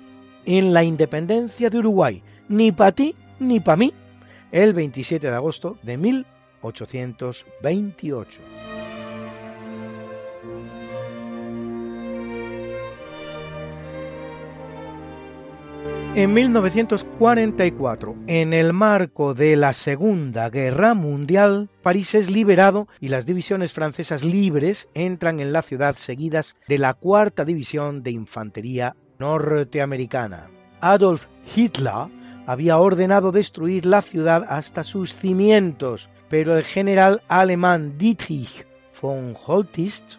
en 0.47 0.73
la 0.73 0.83
independencia 0.85 1.69
de 1.69 1.79
Uruguay, 1.79 2.23
ni 2.49 2.73
para 2.73 2.93
ti 2.93 3.15
ni 3.39 3.61
para 3.61 3.77
mí, 3.77 3.93
el 4.53 4.73
27 4.73 5.29
de 5.29 5.35
agosto 5.35 5.77
de 5.83 5.99
1828. 5.99 8.86
En 16.17 16.33
1944, 16.33 18.17
en 18.27 18.55
el 18.55 18.73
marco 18.73 19.35
de 19.35 19.55
la 19.55 19.75
Segunda 19.75 20.49
Guerra 20.49 20.95
Mundial, 20.95 21.69
París 21.83 22.15
es 22.15 22.31
liberado 22.31 22.89
y 23.01 23.09
las 23.09 23.27
divisiones 23.27 23.75
francesas 23.75 24.25
libres 24.25 24.89
entran 24.95 25.41
en 25.41 25.53
la 25.53 25.61
ciudad 25.61 25.95
seguidas 25.97 26.57
de 26.69 26.79
la 26.79 26.95
Cuarta 26.95 27.45
División 27.45 28.03
de 28.03 28.13
Infantería 28.13 28.97
norteamericana. 29.19 30.49
Adolf 30.81 31.27
Hitler 31.55 32.09
había 32.47 32.79
ordenado 32.79 33.31
destruir 33.31 33.85
la 33.85 34.01
ciudad 34.01 34.47
hasta 34.49 34.85
sus 34.85 35.15
cimientos, 35.15 36.09
pero 36.31 36.57
el 36.57 36.65
general 36.65 37.25
alemán 37.29 37.99
Dietrich 37.99 38.67
von 39.03 39.37
Holtist, 39.47 40.15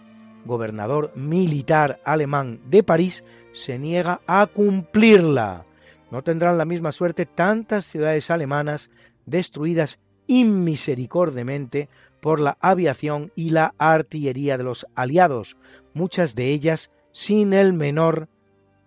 gobernador 0.45 1.11
militar 1.15 1.99
alemán 2.05 2.59
de 2.69 2.83
París, 2.83 3.23
se 3.51 3.79
niega 3.79 4.21
a 4.27 4.45
cumplirla. 4.45 5.63
No 6.11 6.21
tendrán 6.23 6.57
la 6.57 6.65
misma 6.65 6.91
suerte 6.91 7.25
tantas 7.25 7.85
ciudades 7.85 8.31
alemanas 8.31 8.89
destruidas 9.25 9.99
inmisericordemente 10.27 11.89
por 12.21 12.39
la 12.39 12.57
aviación 12.59 13.31
y 13.35 13.49
la 13.51 13.73
artillería 13.77 14.57
de 14.57 14.63
los 14.63 14.87
aliados, 14.95 15.57
muchas 15.93 16.35
de 16.35 16.51
ellas 16.51 16.91
sin 17.11 17.53
el 17.53 17.73
menor 17.73 18.27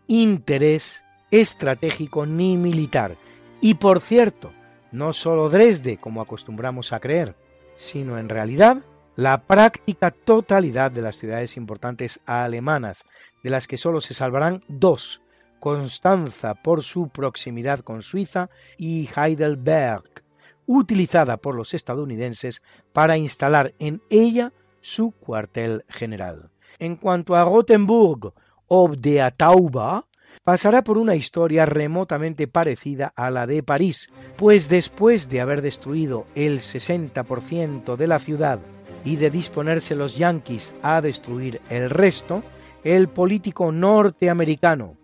interés 0.06 1.02
estratégico 1.30 2.26
ni 2.26 2.56
militar. 2.56 3.16
Y 3.60 3.74
por 3.74 4.00
cierto, 4.00 4.52
no 4.92 5.12
sólo 5.12 5.48
Dresde, 5.50 5.96
como 5.98 6.20
acostumbramos 6.20 6.92
a 6.92 7.00
creer, 7.00 7.34
sino 7.76 8.18
en 8.18 8.28
realidad 8.28 8.78
la 9.16 9.42
práctica 9.42 10.10
totalidad 10.10 10.90
de 10.90 11.02
las 11.02 11.16
ciudades 11.16 11.56
importantes 11.56 12.20
alemanas, 12.26 13.04
de 13.42 13.50
las 13.50 13.66
que 13.66 13.76
sólo 13.76 14.00
se 14.00 14.14
salvarán 14.14 14.62
dos, 14.68 15.20
Constanza 15.60 16.54
por 16.54 16.82
su 16.82 17.10
proximidad 17.10 17.80
con 17.80 18.02
Suiza 18.02 18.48
y 18.76 19.08
Heidelberg, 19.14 20.24
utilizada 20.66 21.36
por 21.36 21.54
los 21.54 21.74
estadounidenses 21.74 22.62
para 22.92 23.16
instalar 23.16 23.74
en 23.78 24.00
ella 24.08 24.52
su 24.80 25.12
cuartel 25.12 25.84
general. 25.88 26.50
En 26.78 26.96
cuanto 26.96 27.36
a 27.36 27.44
Rothenburg 27.44 28.32
o 28.66 28.88
de 28.88 29.20
Atauba, 29.20 30.06
pasará 30.42 30.82
por 30.82 30.96
una 30.96 31.14
historia 31.14 31.66
remotamente 31.66 32.48
parecida 32.48 33.12
a 33.14 33.30
la 33.30 33.46
de 33.46 33.62
París, 33.62 34.08
pues 34.36 34.68
después 34.68 35.28
de 35.28 35.42
haber 35.42 35.60
destruido 35.60 36.26
el 36.34 36.60
60% 36.60 37.96
de 37.96 38.06
la 38.06 38.18
ciudad 38.18 38.60
y 39.04 39.16
de 39.16 39.30
disponerse 39.30 39.94
los 39.94 40.16
yanquis 40.16 40.74
a 40.82 41.00
destruir 41.02 41.60
el 41.68 41.90
resto, 41.90 42.42
el 42.82 43.08
político 43.08 43.70
norteamericano 43.72 44.99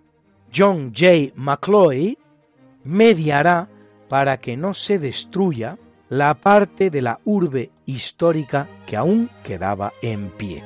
John 0.53 0.93
J. 0.95 1.33
McCloy 1.35 2.19
mediará 2.85 3.69
para 4.09 4.39
que 4.39 4.57
no 4.57 4.75
se 4.75 4.99
destruya 4.99 5.79
la 6.09 6.35
parte 6.35 6.91
de 6.91 7.03
la 7.03 7.21
urbe 7.25 7.71
histórica 7.85 8.69
que 8.87 8.97
aún 8.97 9.29
quedaba 9.43 9.93
en 10.03 10.31
pie. 10.31 10.63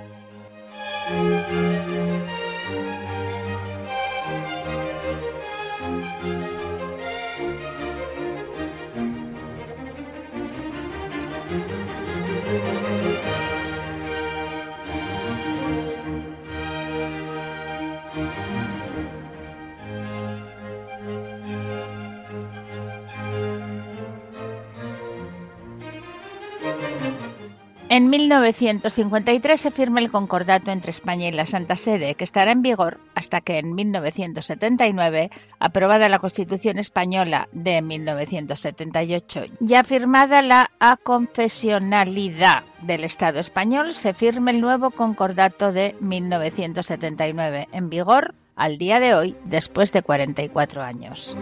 En 28.01 28.09
1953 28.09 29.61
se 29.61 29.71
firma 29.71 30.01
el 30.01 30.11
concordato 30.11 30.71
entre 30.71 30.89
España 30.89 31.29
y 31.29 31.33
la 31.33 31.45
Santa 31.45 31.77
Sede, 31.77 32.15
que 32.15 32.25
estará 32.25 32.51
en 32.51 32.63
vigor 32.63 32.99
hasta 33.15 33.43
que 33.43 33.59
en 33.59 33.75
1979, 33.75 35.31
aprobada 35.59 36.09
la 36.09 36.19
Constitución 36.19 36.79
española 36.79 37.51
de 37.53 37.83
1978, 37.83 39.43
ya 39.61 39.85
firmada 39.85 40.41
la 40.41 40.71
aconfesionalidad 40.79 42.65
del 42.81 43.05
Estado 43.05 43.39
español, 43.39 43.93
se 43.93 44.15
firme 44.15 44.53
el 44.53 44.63
nuevo 44.63 44.93
concordato 44.93 45.71
de 45.71 45.95
1979, 46.01 47.69
en 47.71 47.91
vigor 47.91 48.35
al 48.57 48.79
día 48.79 48.99
de 48.99 49.15
hoy, 49.15 49.37
después 49.45 49.93
de 49.93 50.01
44 50.01 50.83
años. 50.83 51.37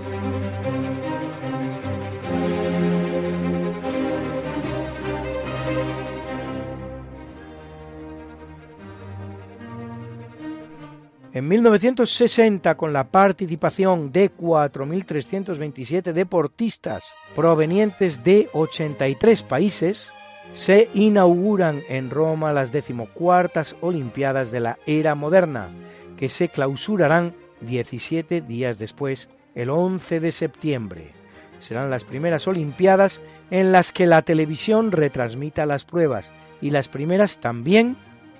En 11.35 11.47
1960, 11.47 12.75
con 12.77 12.95
la 12.95 13.05
participación 13.05 14.13
de 14.13 14.35
4.327 14.35 16.13
deportistas 16.15 17.05
provenientes 17.35 18.25
de 18.25 18.49
83 18.55 19.43
países, 19.43 20.11
se 20.55 20.89
inauguran 20.95 21.83
en 21.91 22.09
Roma 22.09 22.55
las 22.55 22.73
decimocuartas 22.73 23.77
Olimpiadas 23.83 24.51
de 24.51 24.61
la 24.61 24.79
era 24.87 25.15
moderna, 25.15 25.69
que 26.17 26.31
se 26.31 26.49
clausurarán 26.49 27.35
17 27.61 28.41
días 28.41 28.79
después, 28.79 29.29
el 29.55 29.69
11 29.69 30.21
de 30.21 30.33
septiembre. 30.33 31.11
Serán 31.59 31.91
las 31.91 32.05
primeras 32.05 32.49
Olimpiadas 32.49 33.21
en 33.51 33.71
las 33.73 33.93
que 33.93 34.07
la 34.07 34.23
televisión 34.23 34.93
retransmita 34.93 35.67
las 35.67 35.85
pruebas 35.85 36.33
y 36.63 36.71
las 36.71 36.89
primeras 36.89 37.39
también 37.39 37.97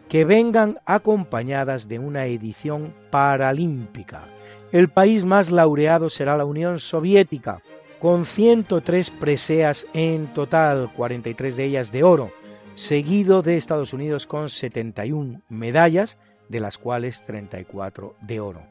que 0.09 0.25
vengan 0.25 0.79
acompañadas 0.87 1.89
de 1.89 1.99
una 1.99 2.27
edición 2.27 2.95
paralímpica. 3.11 4.25
El 4.73 4.89
país 4.89 5.25
más 5.25 5.51
laureado 5.51 6.11
será 6.11 6.37
la 6.37 6.45
Unión 6.45 6.81
Soviética, 6.81 7.61
con 8.01 8.27
103 8.27 9.11
preseas 9.11 9.87
en 9.93 10.29
total, 10.29 10.91
43 10.95 11.57
de 11.57 11.65
ellas 11.65 11.93
de 11.93 12.05
oro, 12.05 12.31
seguido 12.75 13.43
de 13.43 13.57
Estados 13.57 13.93
Unidos 13.93 14.27
con 14.27 14.49
71 14.49 15.43
medallas, 15.49 16.17
de 16.49 16.61
las 16.61 16.79
cuales 16.79 17.23
34 17.27 18.15
de 18.23 18.41
oro. 18.41 18.63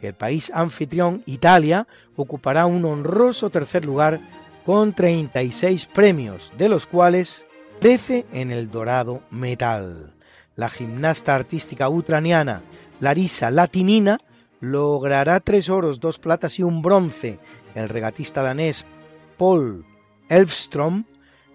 El 0.00 0.14
país 0.14 0.50
anfitrión, 0.54 1.22
Italia, 1.26 1.86
ocupará 2.16 2.66
un 2.66 2.84
honroso 2.84 3.50
tercer 3.50 3.84
lugar 3.84 4.20
con 4.64 4.92
36 4.94 5.86
premios, 5.86 6.52
de 6.56 6.68
los 6.68 6.86
cuales 6.86 7.44
13 7.80 8.26
en 8.32 8.50
el 8.50 8.70
dorado 8.70 9.22
metal 9.30 10.11
la 10.56 10.68
gimnasta 10.68 11.34
artística 11.34 11.88
ucraniana 11.88 12.62
Larisa 13.00 13.50
Latinina 13.50 14.18
logrará 14.60 15.40
tres 15.40 15.68
oros, 15.68 15.98
dos 15.98 16.18
platas 16.18 16.58
y 16.60 16.62
un 16.62 16.82
bronce. 16.82 17.40
El 17.74 17.88
regatista 17.88 18.42
danés 18.42 18.86
Paul 19.36 19.84
Elfstrom 20.28 21.04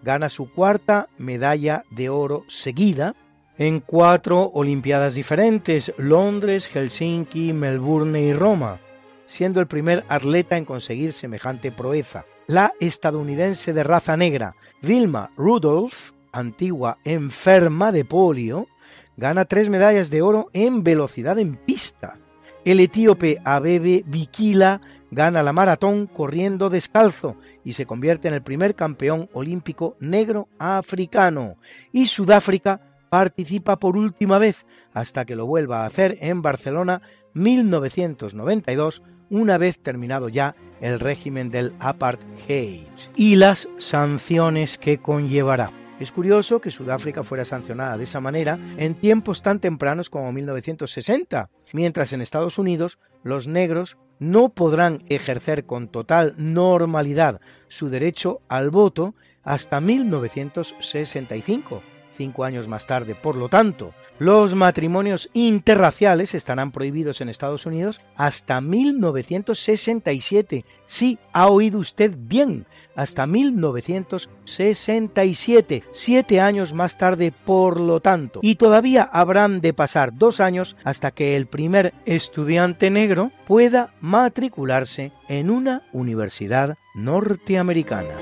gana 0.04 0.30
su 0.30 0.52
cuarta 0.52 1.08
medalla 1.18 1.86
de 1.90 2.10
oro 2.10 2.44
seguida 2.50 3.16
en 3.58 3.80
cuatro 3.80 4.52
Olimpiadas 4.54 5.16
diferentes, 5.16 5.94
Londres, 5.98 6.68
Helsinki, 6.68 7.54
Melbourne 7.54 8.22
y 8.22 8.34
Roma, 8.34 8.80
siendo 9.26 9.62
el 9.62 9.68
primer 9.68 10.04
atleta 10.10 10.58
en 10.58 10.66
conseguir 10.66 11.14
semejante 11.14 11.72
proeza. 11.72 12.26
La 12.46 12.74
estadounidense 12.80 13.74
de 13.74 13.84
raza 13.84 14.16
negra, 14.16 14.56
Vilma 14.82 15.32
Rudolph, 15.38 16.12
antigua 16.32 16.98
enferma 17.04 17.92
de 17.92 18.06
polio, 18.06 18.68
gana 19.18 19.46
tres 19.46 19.70
medallas 19.70 20.10
de 20.10 20.22
oro 20.22 20.50
en 20.54 20.84
velocidad 20.84 21.40
en 21.40 21.58
pista. 21.58 22.18
El 22.64 22.80
etíope 22.80 23.40
Abebe 23.44 24.04
Bikila 24.06 24.82
gana 25.10 25.42
la 25.42 25.54
maratón 25.54 26.06
corriendo 26.08 26.70
descalzo 26.70 27.38
y 27.64 27.74
se 27.74 27.86
convierte 27.86 28.28
en 28.28 28.34
el 28.34 28.44
primer 28.44 28.76
campeón 28.76 29.30
olímpico 29.34 29.96
negro 30.00 30.48
africano. 30.60 31.56
Y 31.92 32.08
Sudáfrica 32.08 32.82
participa 33.10 33.78
por 33.78 33.98
última 33.98 34.38
vez 34.38 34.66
hasta 34.94 35.26
que 35.26 35.36
lo 35.36 35.46
vuelva 35.46 35.84
a 35.84 35.86
hacer 35.86 36.18
en 36.22 36.42
Barcelona 36.42 37.02
1992, 37.34 39.02
una 39.30 39.58
vez 39.58 39.80
terminado 39.80 40.30
ya 40.30 40.56
el 40.82 41.00
régimen 41.00 41.50
del 41.50 41.74
apartheid 41.80 42.88
y 43.16 43.36
las 43.36 43.68
sanciones 43.78 44.78
que 44.78 45.00
conllevará. 45.00 45.87
Es 46.00 46.12
curioso 46.12 46.62
que 46.62 46.70
Sudáfrica 46.70 47.24
fuera 47.24 47.44
sancionada 47.44 47.98
de 47.98 48.04
esa 48.04 48.20
manera 48.20 48.60
en 48.78 48.94
tiempos 48.94 49.42
tan 49.42 49.60
tempranos 49.60 50.12
como 50.12 50.32
1960, 50.32 51.50
mientras 51.74 52.14
en 52.14 52.22
Estados 52.22 52.60
Unidos 52.60 53.00
los 53.24 53.48
negros 53.48 53.98
no 54.20 54.50
podrán 54.50 55.04
ejercer 55.10 55.66
con 55.66 55.88
total 55.88 56.36
normalidad 56.38 57.42
su 57.68 57.90
derecho 57.90 58.42
al 58.48 58.70
voto 58.70 59.16
hasta 59.44 59.82
1965 59.82 61.82
cinco 62.18 62.44
años 62.44 62.68
más 62.68 62.86
tarde. 62.88 63.14
Por 63.16 63.38
lo 63.38 63.48
tanto, 63.48 63.94
los 64.20 64.56
matrimonios 64.56 65.30
interraciales 65.34 66.34
estarán 66.34 66.72
prohibidos 66.72 67.22
en 67.22 67.30
Estados 67.30 67.68
Unidos 67.68 68.02
hasta 68.16 68.60
1967. 68.60 70.66
Sí, 70.88 71.20
ha 71.32 71.48
oído 71.48 71.80
usted 71.80 72.14
bien, 72.18 72.66
hasta 72.98 73.26
1967, 73.26 75.84
siete 75.94 76.42
años 76.42 76.74
más 76.74 76.98
tarde, 76.98 77.32
por 77.32 77.80
lo 77.80 78.02
tanto. 78.02 78.42
Y 78.44 78.56
todavía 78.56 79.04
habrán 79.04 79.62
de 79.62 79.72
pasar 79.72 80.18
dos 80.18 80.42
años 80.42 80.76
hasta 80.84 81.12
que 81.12 81.38
el 81.38 81.46
primer 81.46 81.94
estudiante 82.06 82.90
negro 82.90 83.32
pueda 83.46 83.94
matricularse 84.02 85.14
en 85.30 85.52
una 85.52 85.84
universidad 85.94 86.76
norteamericana. 86.96 88.16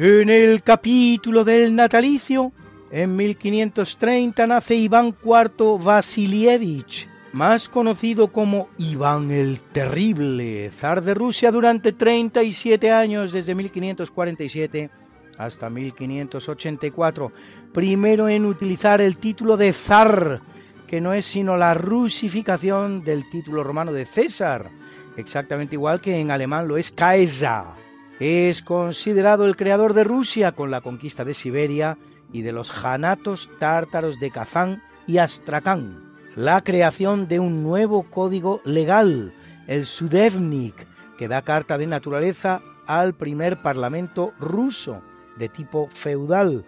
En 0.00 0.30
el 0.30 0.62
capítulo 0.62 1.42
del 1.42 1.74
natalicio, 1.74 2.52
en 2.92 3.16
1530 3.16 4.46
nace 4.46 4.76
Iván 4.76 5.12
IV 5.24 5.82
Vasilievich, 5.82 7.08
más 7.32 7.68
conocido 7.68 8.28
como 8.28 8.68
Iván 8.78 9.32
el 9.32 9.58
Terrible, 9.72 10.70
zar 10.70 11.02
de 11.02 11.14
Rusia 11.14 11.50
durante 11.50 11.90
37 11.90 12.92
años 12.92 13.32
desde 13.32 13.56
1547 13.56 14.88
hasta 15.36 15.68
1584, 15.68 17.32
primero 17.74 18.28
en 18.28 18.46
utilizar 18.46 19.00
el 19.00 19.16
título 19.16 19.56
de 19.56 19.72
zar, 19.72 20.42
que 20.86 21.00
no 21.00 21.12
es 21.12 21.26
sino 21.26 21.56
la 21.56 21.74
rusificación 21.74 23.02
del 23.02 23.28
título 23.28 23.64
romano 23.64 23.92
de 23.92 24.06
César, 24.06 24.70
exactamente 25.16 25.74
igual 25.74 26.00
que 26.00 26.20
en 26.20 26.30
alemán 26.30 26.68
lo 26.68 26.76
es 26.76 26.92
Kaiser. 26.92 27.87
Es 28.20 28.62
considerado 28.62 29.44
el 29.44 29.56
creador 29.56 29.94
de 29.94 30.02
Rusia 30.02 30.52
con 30.52 30.70
la 30.72 30.80
conquista 30.80 31.24
de 31.24 31.34
Siberia 31.34 31.98
y 32.32 32.42
de 32.42 32.52
los 32.52 32.70
janatos 32.70 33.48
tártaros 33.60 34.18
de 34.18 34.30
Kazán 34.30 34.82
y 35.06 35.18
Astrakán. 35.18 36.14
La 36.34 36.62
creación 36.62 37.28
de 37.28 37.38
un 37.38 37.62
nuevo 37.62 38.04
código 38.10 38.60
legal, 38.64 39.32
el 39.68 39.86
Sudevnik, 39.86 40.86
que 41.16 41.28
da 41.28 41.42
carta 41.42 41.78
de 41.78 41.86
naturaleza 41.86 42.60
al 42.86 43.14
primer 43.14 43.62
parlamento 43.62 44.32
ruso 44.40 45.00
de 45.36 45.48
tipo 45.48 45.88
feudal, 45.92 46.64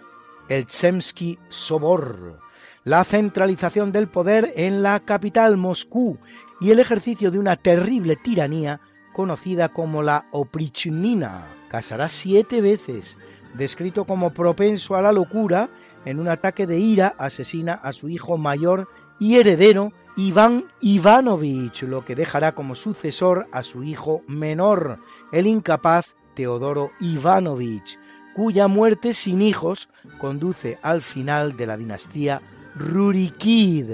el 0.48 0.66
Tsemsky 0.66 1.38
Sobor. 1.48 2.38
La 2.84 3.04
centralización 3.04 3.90
del 3.90 4.08
poder 4.08 4.52
en 4.56 4.82
la 4.82 5.00
capital 5.00 5.56
Moscú 5.56 6.18
y 6.60 6.70
el 6.70 6.78
ejercicio 6.78 7.30
de 7.30 7.38
una 7.38 7.56
terrible 7.56 8.16
tiranía 8.16 8.80
conocida 9.20 9.68
como 9.68 10.02
la 10.02 10.24
oprichnina. 10.30 11.48
Casará 11.68 12.08
siete 12.08 12.62
veces, 12.62 13.18
descrito 13.52 14.06
como 14.06 14.32
propenso 14.32 14.96
a 14.96 15.02
la 15.02 15.12
locura, 15.12 15.68
en 16.06 16.20
un 16.20 16.28
ataque 16.28 16.66
de 16.66 16.78
ira 16.78 17.14
asesina 17.18 17.74
a 17.74 17.92
su 17.92 18.08
hijo 18.08 18.38
mayor 18.38 18.88
y 19.18 19.36
heredero 19.36 19.92
Iván 20.16 20.64
Ivanovich, 20.80 21.82
lo 21.82 22.02
que 22.02 22.14
dejará 22.14 22.54
como 22.54 22.74
sucesor 22.74 23.46
a 23.52 23.62
su 23.62 23.84
hijo 23.84 24.22
menor, 24.26 25.00
el 25.32 25.46
incapaz 25.46 26.16
Teodoro 26.32 26.92
Ivanovich, 26.98 27.98
cuya 28.34 28.68
muerte 28.68 29.12
sin 29.12 29.42
hijos 29.42 29.90
conduce 30.18 30.78
al 30.80 31.02
final 31.02 31.58
de 31.58 31.66
la 31.66 31.76
dinastía 31.76 32.40
Rurikid, 32.74 33.90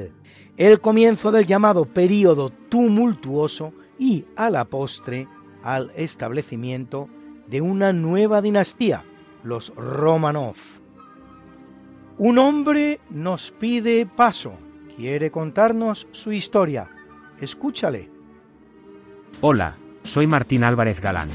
el 0.57 0.81
comienzo 0.81 1.33
del 1.33 1.47
llamado 1.47 1.85
período 1.85 2.51
tumultuoso 2.69 3.73
y 3.99 4.25
a 4.37 4.51
la 4.51 4.65
postre 4.65 5.29
al 5.63 5.93
establecimiento 5.97 7.09
de 7.47 7.61
una 7.61 7.93
nueva 7.93 8.43
dinastía, 8.43 9.05
los 9.43 9.73
Romanov. 9.75 10.57
Un 12.19 12.39
hombre 12.39 13.01
nos 13.11 13.51
pide 13.51 14.07
paso, 14.07 14.55
quiere 14.97 15.31
contarnos 15.31 16.07
su 16.13 16.33
historia. 16.33 16.89
Escúchale. 17.41 18.09
Hola, 19.43 19.77
soy 20.03 20.27
Martín 20.27 20.65
Álvarez 20.65 21.01
Galán. 21.01 21.29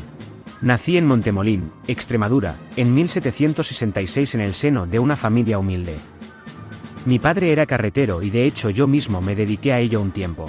Nací 0.62 0.98
en 0.98 1.08
Montemolín, 1.08 1.72
Extremadura, 1.88 2.56
en 2.76 2.94
1766 2.94 4.36
en 4.36 4.42
el 4.42 4.54
seno 4.54 4.86
de 4.88 5.00
una 5.00 5.16
familia 5.16 5.60
humilde. 5.60 5.96
Mi 7.06 7.18
padre 7.20 7.52
era 7.52 7.66
carretero 7.66 8.22
y 8.22 8.30
de 8.30 8.46
hecho 8.46 8.70
yo 8.70 8.88
mismo 8.88 9.22
me 9.22 9.36
dediqué 9.36 9.74
a 9.74 9.80
ello 9.80 10.02
un 10.02 10.12
tiempo. 10.12 10.48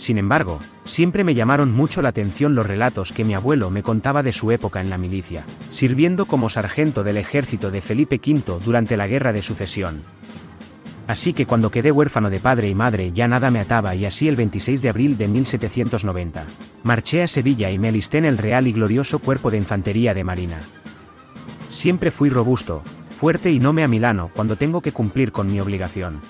Sin 0.00 0.16
embargo, 0.16 0.60
siempre 0.84 1.24
me 1.24 1.34
llamaron 1.34 1.72
mucho 1.72 2.00
la 2.00 2.08
atención 2.08 2.54
los 2.54 2.64
relatos 2.64 3.12
que 3.12 3.22
mi 3.22 3.34
abuelo 3.34 3.68
me 3.68 3.82
contaba 3.82 4.22
de 4.22 4.32
su 4.32 4.50
época 4.50 4.80
en 4.80 4.88
la 4.88 4.96
milicia, 4.96 5.44
sirviendo 5.68 6.24
como 6.24 6.48
sargento 6.48 7.04
del 7.04 7.18
ejército 7.18 7.70
de 7.70 7.82
Felipe 7.82 8.18
V 8.18 8.60
durante 8.64 8.96
la 8.96 9.06
Guerra 9.06 9.34
de 9.34 9.42
Sucesión. 9.42 10.02
Así 11.06 11.34
que 11.34 11.44
cuando 11.44 11.70
quedé 11.70 11.92
huérfano 11.92 12.30
de 12.30 12.40
padre 12.40 12.70
y 12.70 12.74
madre 12.74 13.12
ya 13.12 13.28
nada 13.28 13.50
me 13.50 13.60
ataba 13.60 13.94
y 13.94 14.06
así 14.06 14.26
el 14.26 14.36
26 14.36 14.80
de 14.80 14.88
abril 14.88 15.18
de 15.18 15.28
1790, 15.28 16.46
marché 16.82 17.22
a 17.22 17.26
Sevilla 17.26 17.70
y 17.70 17.78
me 17.78 17.88
alisté 17.88 18.16
en 18.16 18.24
el 18.24 18.38
Real 18.38 18.66
y 18.68 18.72
Glorioso 18.72 19.18
Cuerpo 19.18 19.50
de 19.50 19.58
Infantería 19.58 20.14
de 20.14 20.24
Marina. 20.24 20.60
Siempre 21.68 22.10
fui 22.10 22.30
robusto, 22.30 22.80
fuerte 23.10 23.50
y 23.50 23.60
no 23.60 23.74
me 23.74 23.84
amilano 23.84 24.30
cuando 24.34 24.56
tengo 24.56 24.80
que 24.80 24.92
cumplir 24.92 25.30
con 25.30 25.52
mi 25.52 25.60
obligación. 25.60 26.22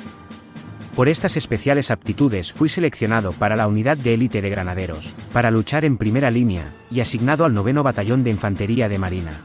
Por 0.95 1.09
estas 1.09 1.37
especiales 1.37 1.91
aptitudes 1.91 2.53
fui 2.53 2.69
seleccionado 2.69 3.33
para 3.33 3.57
la 3.57 3.69
unidad 3.69 3.97
de 3.97 4.15
élite 4.15 4.43
de 4.43 4.51
granaderos, 4.51 5.15
para 5.33 5.51
luchar 5.51 5.85
en 5.85 5.97
primera 5.97 6.31
línea, 6.31 6.73
y 6.91 7.01
asignado 7.01 7.45
al 7.45 7.55
noveno 7.55 7.83
batallón 7.83 8.25
de 8.25 8.31
infantería 8.31 8.89
de 8.89 8.99
marina. 8.99 9.41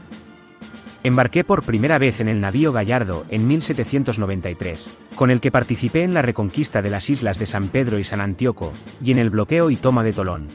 Embarqué 1.04 1.44
por 1.44 1.62
primera 1.62 1.98
vez 1.98 2.18
en 2.18 2.26
el 2.26 2.40
navío 2.40 2.72
Gallardo 2.72 3.26
en 3.28 3.46
1793, 3.46 4.90
con 5.14 5.30
el 5.30 5.40
que 5.40 5.52
participé 5.52 6.02
en 6.02 6.14
la 6.14 6.22
reconquista 6.22 6.82
de 6.82 6.90
las 6.90 7.08
islas 7.10 7.38
de 7.38 7.46
San 7.46 7.68
Pedro 7.68 8.00
y 8.00 8.04
San 8.04 8.20
Antíoco, 8.20 8.72
y 9.00 9.12
en 9.12 9.20
el 9.20 9.30
bloqueo 9.30 9.70
y 9.70 9.76
toma 9.76 10.02
de 10.02 10.12
Tolón. 10.12 10.48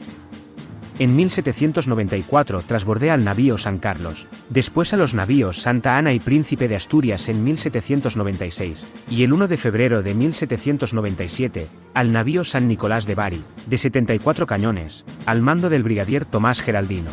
En 0.98 1.16
1794 1.16 2.62
trasbordé 2.62 3.10
al 3.10 3.24
navío 3.24 3.56
San 3.56 3.78
Carlos, 3.78 4.28
después 4.50 4.92
a 4.92 4.98
los 4.98 5.14
navíos 5.14 5.62
Santa 5.62 5.96
Ana 5.96 6.12
y 6.12 6.20
Príncipe 6.20 6.68
de 6.68 6.76
Asturias 6.76 7.28
en 7.28 7.42
1796, 7.42 8.86
y 9.08 9.22
el 9.22 9.32
1 9.32 9.48
de 9.48 9.56
febrero 9.56 10.02
de 10.02 10.14
1797, 10.14 11.68
al 11.94 12.12
navío 12.12 12.44
San 12.44 12.68
Nicolás 12.68 13.06
de 13.06 13.14
Bari, 13.14 13.42
de 13.66 13.78
74 13.78 14.46
cañones, 14.46 15.06
al 15.24 15.40
mando 15.40 15.70
del 15.70 15.82
brigadier 15.82 16.26
Tomás 16.26 16.60
Geraldino. 16.60 17.10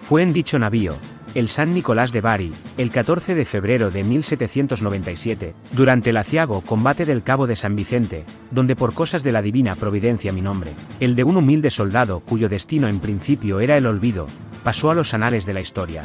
Fue 0.00 0.22
en 0.22 0.32
dicho 0.32 0.58
navío, 0.58 0.96
el 1.34 1.48
San 1.48 1.72
Nicolás 1.72 2.12
de 2.12 2.20
Bari, 2.20 2.52
el 2.76 2.90
14 2.90 3.34
de 3.34 3.44
febrero 3.46 3.90
de 3.90 4.04
1797, 4.04 5.54
durante 5.72 6.10
el 6.10 6.18
aciago 6.18 6.60
combate 6.60 7.06
del 7.06 7.22
Cabo 7.22 7.46
de 7.46 7.56
San 7.56 7.74
Vicente, 7.74 8.24
donde 8.50 8.76
por 8.76 8.92
cosas 8.92 9.22
de 9.22 9.32
la 9.32 9.40
divina 9.40 9.74
providencia 9.74 10.32
mi 10.32 10.42
nombre, 10.42 10.72
el 11.00 11.16
de 11.16 11.24
un 11.24 11.38
humilde 11.38 11.70
soldado 11.70 12.20
cuyo 12.20 12.50
destino 12.50 12.86
en 12.88 13.00
principio 13.00 13.60
era 13.60 13.78
el 13.78 13.86
olvido, 13.86 14.26
pasó 14.62 14.90
a 14.90 14.94
los 14.94 15.14
anales 15.14 15.46
de 15.46 15.54
la 15.54 15.60
historia. 15.60 16.04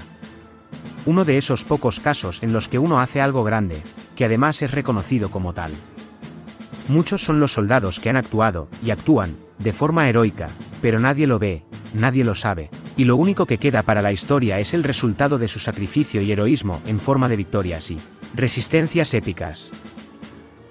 Uno 1.06 1.26
de 1.26 1.38
esos 1.38 1.66
pocos 1.66 2.00
casos 2.00 2.42
en 2.44 2.54
los 2.54 2.70
que 2.70 2.80
uno 2.80 3.00
hace 3.00 3.20
algo 3.22 3.44
grande, 3.44 3.82
que 4.16 4.26
además 4.26 4.62
es 4.62 4.72
reconocido 4.72 5.30
como 5.30 5.54
tal. 5.54 5.72
Muchos 6.88 7.24
son 7.24 7.40
los 7.40 7.52
soldados 7.52 8.00
que 8.00 8.10
han 8.10 8.16
actuado, 8.16 8.70
y 8.82 8.92
actúan, 8.92 9.36
de 9.60 9.74
forma 9.74 10.08
heroica, 10.08 10.50
pero 10.82 11.00
nadie 11.00 11.28
lo 11.28 11.38
ve, 11.38 11.64
nadie 11.94 12.24
lo 12.24 12.34
sabe, 12.34 12.70
y 12.96 13.04
lo 13.04 13.18
único 13.18 13.46
que 13.46 13.58
queda 13.58 13.84
para 13.84 14.02
la 14.02 14.14
historia 14.14 14.60
es 14.60 14.74
el 14.74 14.84
resultado 14.84 15.38
de 15.38 15.50
su 15.50 15.60
sacrificio 15.60 16.22
y 16.22 16.32
heroísmo 16.32 16.82
en 16.86 17.00
forma 17.00 17.28
de 17.28 17.36
victorias 17.36 17.92
y 17.92 18.00
resistencias 18.36 19.14
épicas. 19.14 19.72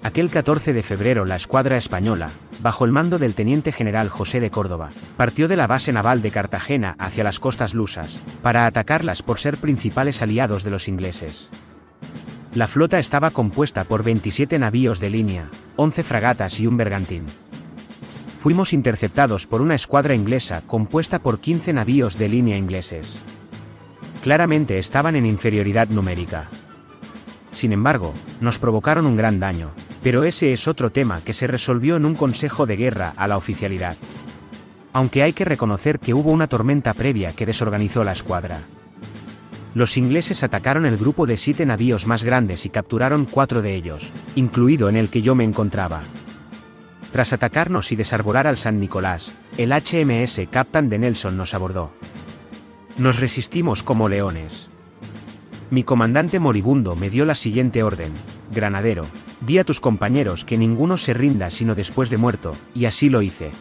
Aquel 0.01 0.29
14 0.29 0.73
de 0.73 0.83
febrero 0.83 1.25
la 1.25 1.35
escuadra 1.35 1.77
española, 1.77 2.29
bajo 2.61 2.85
el 2.85 2.91
mando 2.91 3.19
del 3.19 3.33
teniente 3.33 3.71
general 3.71 4.09
José 4.09 4.39
de 4.39 4.49
Córdoba, 4.49 4.89
partió 5.17 5.47
de 5.47 5.57
la 5.57 5.67
base 5.67 5.91
naval 5.91 6.21
de 6.21 6.31
Cartagena 6.31 6.95
hacia 6.97 7.23
las 7.23 7.39
costas 7.39 7.73
lusas, 7.73 8.19
para 8.41 8.65
atacarlas 8.65 9.21
por 9.21 9.39
ser 9.39 9.57
principales 9.57 10.21
aliados 10.21 10.63
de 10.63 10.71
los 10.71 10.87
ingleses. 10.87 11.51
La 12.57 12.67
flota 12.67 12.97
estaba 12.97 13.29
compuesta 13.29 13.83
por 13.83 14.03
27 14.03 14.57
navíos 14.57 14.99
de 14.99 15.11
línea, 15.11 15.49
11 15.75 16.01
fragatas 16.01 16.59
y 16.59 16.65
un 16.65 16.75
bergantín 16.75 17.25
fuimos 18.47 18.71
interceptados 18.71 19.45
por 19.45 19.61
una 19.61 19.75
escuadra 19.75 20.15
inglesa 20.15 20.61
compuesta 20.65 21.19
por 21.19 21.39
15 21.39 21.73
navíos 21.73 22.17
de 22.17 22.29
línea 22.29 22.55
ingleses. 22.55 23.19
claramente 24.23 24.79
estaban 24.79 25.17
en 25.17 25.25
inferioridad 25.25 25.89
numérica. 25.89 26.47
Sin 27.51 27.73
embargo, 27.73 28.13
nos 28.39 28.57
provocaron 28.57 29.05
un 29.05 29.17
gran 29.17 29.41
daño, 29.41 29.71
pero 30.01 30.23
ese 30.23 30.53
es 30.53 30.69
otro 30.69 30.91
tema 30.91 31.19
que 31.25 31.33
se 31.33 31.45
resolvió 31.45 31.97
en 31.97 32.05
un 32.05 32.15
consejo 32.15 32.65
de 32.65 32.77
guerra 32.77 33.13
a 33.17 33.27
la 33.27 33.35
oficialidad. 33.35 33.97
Aunque 34.93 35.23
hay 35.23 35.33
que 35.33 35.43
reconocer 35.43 35.99
que 35.99 36.13
hubo 36.13 36.31
una 36.31 36.47
tormenta 36.47 36.93
previa 36.93 37.33
que 37.33 37.45
desorganizó 37.45 38.05
la 38.05 38.13
escuadra. 38.13 38.61
Los 39.77 39.95
ingleses 39.95 40.41
atacaron 40.41 40.87
el 40.87 40.97
grupo 40.97 41.27
de 41.27 41.37
siete 41.37 41.63
navíos 41.63 42.07
más 42.07 42.23
grandes 42.23 42.65
y 42.65 42.69
capturaron 42.69 43.25
cuatro 43.25 43.61
de 43.61 43.75
ellos, 43.75 44.11
incluido 44.33 44.89
en 44.89 44.95
el 44.95 45.09
que 45.09 45.21
yo 45.21 45.35
me 45.35 45.43
encontraba. 45.43 46.01
Tras 47.11 47.31
atacarnos 47.31 47.91
y 47.91 47.95
desarbolar 47.95 48.47
al 48.47 48.57
San 48.57 48.79
Nicolás, 48.79 49.35
el 49.55 49.71
HMS 49.71 50.41
Captain 50.49 50.89
de 50.89 50.97
Nelson 50.97 51.37
nos 51.37 51.53
abordó. 51.53 51.91
Nos 52.97 53.19
resistimos 53.19 53.83
como 53.83 54.09
leones. 54.09 54.71
Mi 55.69 55.83
comandante 55.83 56.39
moribundo 56.39 56.95
me 56.95 57.11
dio 57.11 57.23
la 57.25 57.35
siguiente 57.35 57.83
orden, 57.83 58.13
Granadero, 58.51 59.05
di 59.41 59.59
a 59.59 59.63
tus 59.63 59.79
compañeros 59.79 60.43
que 60.43 60.57
ninguno 60.57 60.97
se 60.97 61.13
rinda 61.13 61.51
sino 61.51 61.75
después 61.75 62.09
de 62.09 62.17
muerto, 62.17 62.55
y 62.73 62.85
así 62.85 63.11
lo 63.11 63.21
hice. 63.21 63.51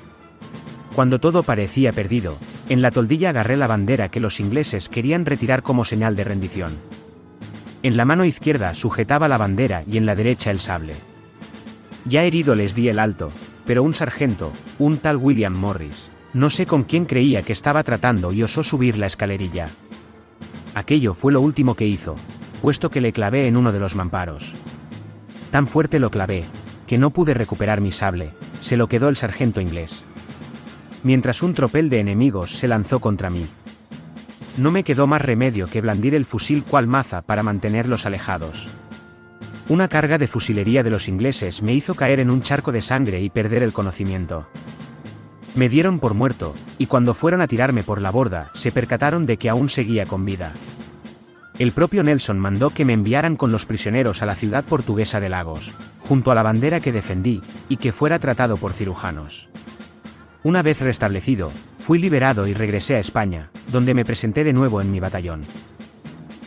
Cuando 0.97 1.19
todo 1.19 1.43
parecía 1.43 1.93
perdido, 1.93 2.39
en 2.71 2.81
la 2.81 2.91
toldilla 2.91 3.29
agarré 3.29 3.59
la 3.59 3.67
bandera 3.67 4.09
que 4.09 4.19
los 4.19 4.41
ingleses 4.41 4.89
querían 4.89 5.27
retirar 5.27 5.63
como 5.63 5.85
señal 5.85 6.17
de 6.17 6.25
rendición. 6.25 6.73
En 7.83 7.99
la 7.99 8.07
mano 8.07 8.25
izquierda 8.25 8.75
sujetaba 8.75 9.29
la 9.29 9.37
bandera 9.37 9.85
y 9.87 9.99
en 9.99 10.07
la 10.07 10.15
derecha 10.15 10.51
el 10.51 10.59
sable. 10.59 10.95
Ya 12.07 12.23
herido 12.23 12.55
les 12.55 12.75
di 12.75 12.89
el 12.89 12.99
alto, 12.99 13.31
pero 13.67 13.83
un 13.83 13.93
sargento, 13.93 14.55
un 14.79 14.97
tal 14.97 15.19
William 15.19 15.53
Morris, 15.53 16.09
no 16.33 16.49
sé 16.49 16.65
con 16.65 16.85
quién 16.85 17.05
creía 17.05 17.43
que 17.43 17.53
estaba 17.53 17.83
tratando 17.85 18.33
y 18.33 18.43
osó 18.43 18.63
subir 18.63 18.97
la 18.97 19.05
escalerilla. 19.05 19.69
Aquello 20.75 21.13
fue 21.13 21.31
lo 21.31 21.43
último 21.43 21.75
que 21.75 21.87
hizo, 21.87 22.17
puesto 22.63 22.89
que 22.89 23.03
le 23.03 23.13
clavé 23.13 23.49
en 23.49 23.59
uno 23.59 23.71
de 23.71 23.81
los 23.81 23.97
mamparos. 23.97 24.55
Tan 25.51 25.67
fuerte 25.67 26.01
lo 26.01 26.11
clavé, 26.11 26.45
que 26.87 26.97
no 26.97 27.11
pude 27.11 27.35
recuperar 27.35 27.83
mi 27.83 27.93
sable, 27.93 28.33
se 28.63 28.79
lo 28.79 28.89
quedó 28.89 29.11
el 29.11 29.17
sargento 29.17 29.61
inglés. 29.61 30.07
Mientras 31.03 31.43
un 31.43 31.55
tropel 31.55 31.89
de 31.91 32.01
enemigos 32.01 32.53
se 32.53 32.69
lanzó 32.69 33.01
contra 33.01 33.31
mí. 33.31 33.47
No 34.57 34.71
me 34.71 34.85
quedó 34.85 35.07
más 35.07 35.21
remedio 35.21 35.67
que 35.67 35.81
blandir 35.81 36.15
el 36.15 36.25
fusil 36.25 36.65
cual 36.65 36.87
maza 36.87 37.23
para 37.23 37.43
mantenerlos 37.43 38.07
alejados. 38.07 38.71
Una 39.69 39.89
carga 39.89 40.17
de 40.17 40.29
fusilería 40.29 40.83
de 40.83 40.91
los 40.91 41.09
ingleses 41.09 41.63
me 41.63 41.75
hizo 41.75 41.95
caer 41.95 42.21
en 42.21 42.31
un 42.31 42.41
charco 42.41 42.73
de 42.73 42.81
sangre 42.81 43.21
y 43.21 43.31
perder 43.31 43.63
el 43.63 43.73
conocimiento. 43.73 44.49
Me 45.57 45.69
dieron 45.69 45.99
por 45.99 46.15
muerto, 46.15 46.55
y 46.79 46.87
cuando 46.87 47.15
fueron 47.15 47.41
a 47.41 47.49
tirarme 47.49 47.83
por 47.83 48.01
la 48.01 48.11
borda, 48.11 48.51
se 48.55 48.71
percataron 48.71 49.27
de 49.27 49.39
que 49.39 49.49
aún 49.51 49.69
seguía 49.69 50.07
con 50.07 50.25
vida. 50.25 50.53
El 51.59 51.73
propio 51.73 52.03
Nelson 52.03 52.39
mandó 52.39 52.71
que 52.71 52.85
me 52.85 52.93
enviaran 52.93 53.37
con 53.37 53.51
los 53.51 53.65
prisioneros 53.65 54.23
a 54.23 54.27
la 54.27 54.35
ciudad 54.35 54.65
portuguesa 54.65 55.21
de 55.21 55.31
Lagos, 55.31 55.73
junto 56.01 56.31
a 56.31 56.35
la 56.35 56.43
bandera 56.43 56.81
que 56.81 56.93
defendí, 56.93 57.41
y 57.69 57.79
que 57.79 57.93
fuera 57.93 58.19
tratado 58.19 58.59
por 58.59 58.75
cirujanos. 58.75 59.49
Una 60.47 60.63
vez 60.63 60.81
restablecido, 60.81 61.51
fui 61.77 61.99
liberado 61.99 62.47
y 62.47 62.55
regresé 62.55 62.95
a 62.95 63.01
España, 63.01 63.51
donde 63.73 63.95
me 63.95 64.05
presenté 64.05 64.45
de 64.45 64.53
nuevo 64.53 64.81
en 64.81 64.93
mi 64.93 65.01
batallón. 65.01 65.43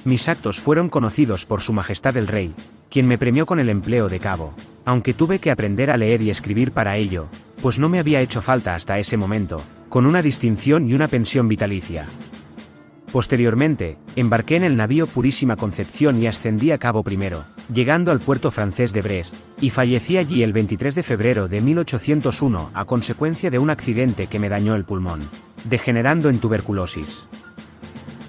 Mis 0.05 0.29
actos 0.29 0.61
fueron 0.61 0.87
conocidos 0.87 1.45
por 1.45 1.59
Su 1.59 1.73
Majestad 1.73 2.15
el 2.15 2.27
Rey, 2.27 2.55
quien 2.89 3.09
me 3.09 3.17
premió 3.17 3.45
con 3.45 3.59
el 3.59 3.67
empleo 3.67 4.07
de 4.07 4.21
cabo, 4.21 4.53
aunque 4.85 5.13
tuve 5.13 5.39
que 5.39 5.51
aprender 5.51 5.91
a 5.91 5.97
leer 5.97 6.21
y 6.21 6.29
escribir 6.29 6.71
para 6.71 6.95
ello, 6.95 7.27
pues 7.61 7.77
no 7.77 7.89
me 7.89 7.99
había 7.99 8.21
hecho 8.21 8.41
falta 8.41 8.73
hasta 8.73 8.99
ese 8.99 9.17
momento, 9.17 9.61
con 9.89 10.05
una 10.05 10.21
distinción 10.21 10.89
y 10.89 10.93
una 10.93 11.09
pensión 11.09 11.49
vitalicia. 11.49 12.07
Posteriormente, 13.11 13.97
embarqué 14.15 14.55
en 14.55 14.63
el 14.63 14.77
navío 14.77 15.07
Purísima 15.07 15.55
Concepción 15.55 16.21
y 16.21 16.27
ascendí 16.27 16.71
a 16.71 16.77
cabo 16.77 17.03
primero, 17.03 17.43
llegando 17.73 18.11
al 18.11 18.19
puerto 18.19 18.51
francés 18.51 18.93
de 18.93 19.01
Brest, 19.01 19.35
y 19.59 19.71
fallecí 19.71 20.17
allí 20.17 20.43
el 20.43 20.53
23 20.53 20.93
de 20.93 21.01
febrero 21.01 21.47
de 21.47 21.59
1801 21.59 22.71
a 22.73 22.85
consecuencia 22.85 23.49
de 23.49 23.57
un 23.57 23.71
accidente 23.71 24.27
que 24.27 24.37
me 24.37 24.49
dañó 24.49 24.75
el 24.75 24.85
pulmón, 24.85 25.21
degenerando 25.63 26.29
en 26.29 26.39
tuberculosis. 26.39 27.25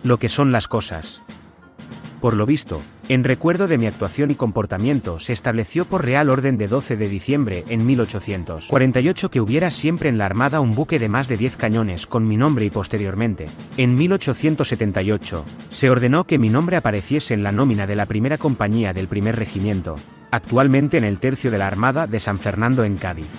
Lo 0.03 0.19
que 0.19 0.31
son 0.31 0.51
las 0.51 0.67
cosas. 0.67 1.21
Por 2.21 2.37
lo 2.37 2.45
visto, 2.45 2.83
en 3.09 3.25
recuerdo 3.25 3.67
de 3.67 3.79
mi 3.79 3.87
actuación 3.87 4.31
y 4.31 4.35
comportamiento 4.35 5.19
se 5.21 5.33
estableció 5.33 5.87
por 5.87 6.05
Real 6.05 6.29
Orden 6.29 6.59
de 6.59 6.69
12 6.69 6.99
de 6.99 7.09
diciembre 7.09 7.65
en 7.69 7.87
1848 7.87 9.31
que 9.31 9.41
hubiera 9.41 9.71
siempre 9.71 10.11
en 10.11 10.19
la 10.19 10.27
Armada 10.27 10.61
un 10.61 10.73
buque 10.73 10.99
de 10.99 11.09
más 11.09 11.29
de 11.29 11.39
10 11.39 11.57
cañones 11.57 12.07
con 12.07 12.29
mi 12.29 12.37
nombre 12.37 12.67
y 12.67 12.71
posteriormente, 12.71 13.47
en 13.79 13.95
1878, 13.95 15.45
se 15.71 15.89
ordenó 15.89 16.25
que 16.25 16.39
mi 16.39 16.51
nombre 16.51 16.77
apareciese 16.77 17.33
en 17.33 17.43
la 17.43 17.53
nómina 17.53 17.87
de 17.87 17.97
la 17.97 18.05
primera 18.05 18.37
compañía 18.37 18.93
del 18.93 19.09
primer 19.09 19.37
regimiento, 19.37 19.97
actualmente 20.31 20.99
en 20.99 21.05
el 21.05 21.21
tercio 21.21 21.51
de 21.51 21.57
la 21.57 21.69
Armada 21.69 22.07
de 22.07 22.21
San 22.21 22.39
Fernando 22.39 22.85
en 22.85 22.97
Cádiz. 22.97 23.31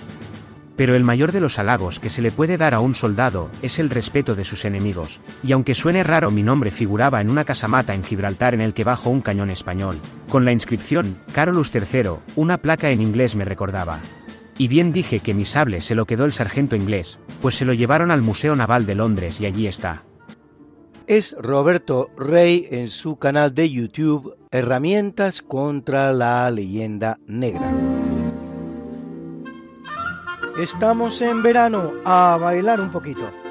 Pero 0.76 0.94
el 0.94 1.04
mayor 1.04 1.32
de 1.32 1.40
los 1.40 1.58
halagos 1.58 2.00
que 2.00 2.10
se 2.10 2.22
le 2.22 2.30
puede 2.30 2.56
dar 2.56 2.74
a 2.74 2.80
un 2.80 2.94
soldado 2.94 3.50
es 3.60 3.78
el 3.78 3.90
respeto 3.90 4.34
de 4.34 4.44
sus 4.44 4.64
enemigos, 4.64 5.20
y 5.42 5.52
aunque 5.52 5.74
suene 5.74 6.02
raro 6.02 6.30
mi 6.30 6.42
nombre 6.42 6.70
figuraba 6.70 7.20
en 7.20 7.30
una 7.30 7.44
casamata 7.44 7.94
en 7.94 8.04
Gibraltar 8.04 8.54
en 8.54 8.60
el 8.60 8.74
que 8.74 8.84
bajo 8.84 9.10
un 9.10 9.20
cañón 9.20 9.50
español, 9.50 9.98
con 10.28 10.44
la 10.44 10.52
inscripción, 10.52 11.18
Carolus 11.32 11.74
III, 11.74 12.12
una 12.36 12.58
placa 12.58 12.90
en 12.90 13.02
inglés 13.02 13.36
me 13.36 13.44
recordaba. 13.44 14.00
Y 14.58 14.68
bien 14.68 14.92
dije 14.92 15.20
que 15.20 15.34
mi 15.34 15.44
sable 15.44 15.80
se 15.80 15.94
lo 15.94 16.06
quedó 16.06 16.24
el 16.24 16.32
sargento 16.32 16.76
inglés, 16.76 17.18
pues 17.40 17.56
se 17.56 17.64
lo 17.64 17.72
llevaron 17.72 18.10
al 18.10 18.22
Museo 18.22 18.54
Naval 18.56 18.86
de 18.86 18.94
Londres 18.94 19.40
y 19.40 19.46
allí 19.46 19.66
está. 19.66 20.04
Es 21.06 21.34
Roberto 21.38 22.10
Rey 22.16 22.68
en 22.70 22.88
su 22.88 23.16
canal 23.16 23.54
de 23.54 23.68
YouTube 23.70 24.36
Herramientas 24.50 25.42
contra 25.42 26.12
la 26.12 26.50
leyenda 26.50 27.18
negra. 27.26 27.72
Estamos 30.58 31.22
en 31.22 31.42
verano, 31.42 31.94
a 32.04 32.36
bailar 32.36 32.78
un 32.78 32.90
poquito. 32.90 33.41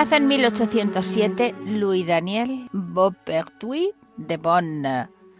Nace 0.00 0.16
en 0.16 0.28
1807 0.28 1.54
Louis 1.66 2.06
Daniel 2.06 2.70
Beaupertuis 2.72 3.90
de 4.16 4.38
Bonn, 4.38 4.82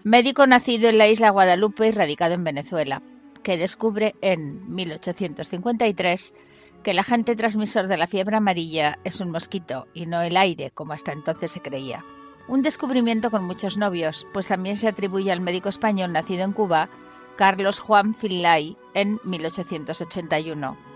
médico 0.04 0.46
nacido 0.46 0.90
en 0.90 0.98
la 0.98 1.08
isla 1.08 1.30
Guadalupe 1.30 1.88
y 1.88 1.92
radicado 1.92 2.34
en 2.34 2.44
Venezuela, 2.44 3.00
que 3.42 3.56
descubre 3.56 4.16
en 4.20 4.70
1853 4.70 6.34
que 6.82 6.90
el 6.90 6.98
agente 6.98 7.36
transmisor 7.36 7.88
de 7.88 7.96
la 7.96 8.06
fiebre 8.06 8.36
amarilla 8.36 8.98
es 9.02 9.20
un 9.20 9.30
mosquito 9.30 9.86
y 9.94 10.04
no 10.04 10.20
el 10.20 10.36
aire, 10.36 10.72
como 10.72 10.92
hasta 10.92 11.12
entonces 11.12 11.52
se 11.52 11.62
creía. 11.62 12.04
Un 12.46 12.60
descubrimiento 12.60 13.30
con 13.30 13.44
muchos 13.44 13.78
novios, 13.78 14.26
pues 14.34 14.48
también 14.48 14.76
se 14.76 14.88
atribuye 14.88 15.32
al 15.32 15.40
médico 15.40 15.70
español 15.70 16.12
nacido 16.12 16.44
en 16.44 16.52
Cuba, 16.52 16.90
Carlos 17.36 17.78
Juan 17.80 18.12
Finlay, 18.14 18.76
en 18.92 19.20
1881, 19.24 20.89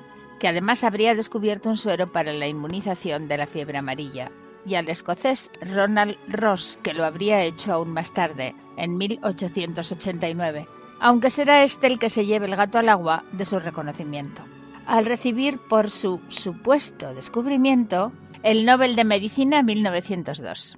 que 0.45 0.49
además 0.49 0.84
habría 0.84 1.14
descubierto 1.14 1.70
un 1.70 1.78
suero 1.78 2.12
para 2.12 2.30
la 2.34 2.47
inmunización 2.47 3.28
de 3.28 3.38
la 3.38 3.47
fiebre 3.47 3.78
amarilla, 3.78 4.30
y 4.66 4.74
al 4.74 4.90
escocés 4.90 5.51
Ronald 5.62 6.18
Ross, 6.28 6.78
que 6.82 6.92
lo 6.92 7.07
habría 7.07 7.42
hecho 7.42 7.72
aún 7.72 7.95
más 7.95 8.12
tarde, 8.12 8.55
en 8.76 8.99
1889, 8.99 10.68
aunque 11.01 11.30
será 11.30 11.64
este 11.64 11.86
el 11.86 11.99
que 11.99 12.11
se 12.11 12.26
lleve 12.26 12.45
el 12.45 12.57
gato 12.57 12.76
al 12.76 12.90
agua 12.90 13.24
de 13.32 13.47
su 13.47 13.59
reconocimiento. 13.59 14.42
Al 14.84 15.07
recibir 15.07 15.59
por 15.66 15.88
su 15.88 16.20
supuesto 16.28 17.14
descubrimiento 17.14 18.12
el 18.42 18.66
Nobel 18.66 18.97
de 18.97 19.05
Medicina 19.05 19.62
1902. 19.62 20.76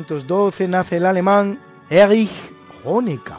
1912 0.00 0.68
nace 0.68 0.96
el 0.96 1.04
alemán 1.04 1.58
Erich 1.90 2.32
Honecker, 2.84 3.36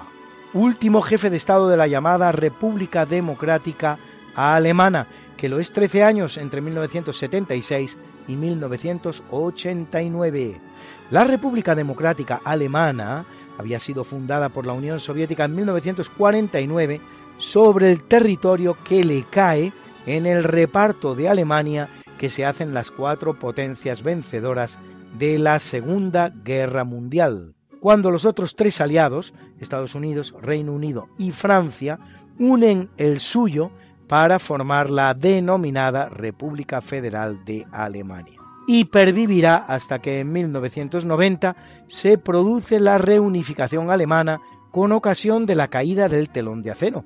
último 0.53 1.01
jefe 1.01 1.32
de 1.32 1.38
Estado 1.38 1.68
de 1.68 1.78
la 1.78 1.88
llamada 1.88 2.32
República 2.32 3.07
Democrática 3.07 3.97
Alemana, 4.36 5.07
que 5.38 5.49
lo 5.49 5.59
es 5.59 5.74
13 5.74 6.03
años 6.03 6.38
entre 6.38 6.62
1976 6.62 7.97
y 8.28 8.36
1989. 8.36 10.62
La 11.09 11.24
República 11.24 11.74
Democrática 11.74 12.41
Alemana 12.43 13.26
había 13.57 13.80
sido 13.80 14.03
fundada 14.03 14.49
por 14.49 14.68
la 14.68 14.74
Unión 14.74 14.99
Soviética 14.99 15.45
en 15.45 15.55
1949 15.55 17.01
sobre 17.39 17.91
el 17.91 18.03
territorio 18.03 18.78
que 18.84 19.03
le 19.03 19.24
cae 19.24 19.74
en 20.05 20.28
el 20.28 20.43
reparto 20.43 21.16
de 21.16 21.28
Alemania 21.28 21.89
que 22.20 22.30
se 22.30 22.45
hacen 22.45 22.76
las 22.76 22.91
cuatro 22.91 23.34
potencias 23.34 24.03
vencedoras 24.03 24.78
de 25.18 25.38
la 25.38 25.59
Segunda 25.59 26.30
Guerra 26.30 26.84
Mundial, 26.84 27.53
cuando 27.80 28.12
los 28.12 28.26
otros 28.26 28.55
tres 28.55 28.80
aliados, 28.80 29.34
Estados 29.59 29.95
Unidos, 29.95 30.36
Reino 30.41 30.72
Unido 30.74 31.09
y 31.18 31.32
Francia, 31.32 31.99
unen 32.38 32.89
el 32.97 33.20
suyo 33.20 33.72
para 34.07 34.39
formar 34.39 34.89
la 34.89 35.14
denominada 35.14 36.09
República 36.09 36.82
Federal 36.82 37.43
de 37.45 37.66
Alemania. 37.72 38.39
Y 38.68 38.86
pervivirá 38.86 39.55
hasta 39.55 39.99
que 39.99 40.20
en 40.20 40.32
1990 40.32 41.55
se 41.88 42.18
produce 42.18 42.80
la 42.80 42.97
reunificación 42.97 43.89
alemana 43.89 44.39
con 44.70 44.91
ocasión 44.91 45.45
de 45.45 45.55
la 45.55 45.68
caída 45.70 46.07
del 46.07 46.30
telón 46.30 46.62
de 46.62 46.72
acero, 46.72 47.03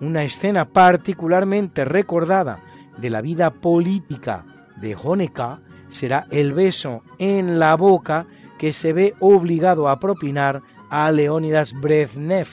una 0.00 0.24
escena 0.24 0.66
particularmente 0.66 1.84
recordada 1.84 2.60
de 2.98 3.10
la 3.10 3.20
vida 3.20 3.50
política 3.50 4.44
de 4.76 4.96
Honecker 4.96 5.58
será 5.88 6.26
el 6.30 6.52
beso 6.52 7.02
en 7.18 7.58
la 7.58 7.74
boca 7.76 8.26
que 8.58 8.72
se 8.72 8.92
ve 8.92 9.14
obligado 9.20 9.88
a 9.88 10.00
propinar 10.00 10.62
a 10.90 11.10
Leónidas 11.10 11.72
Brezhnev, 11.72 12.48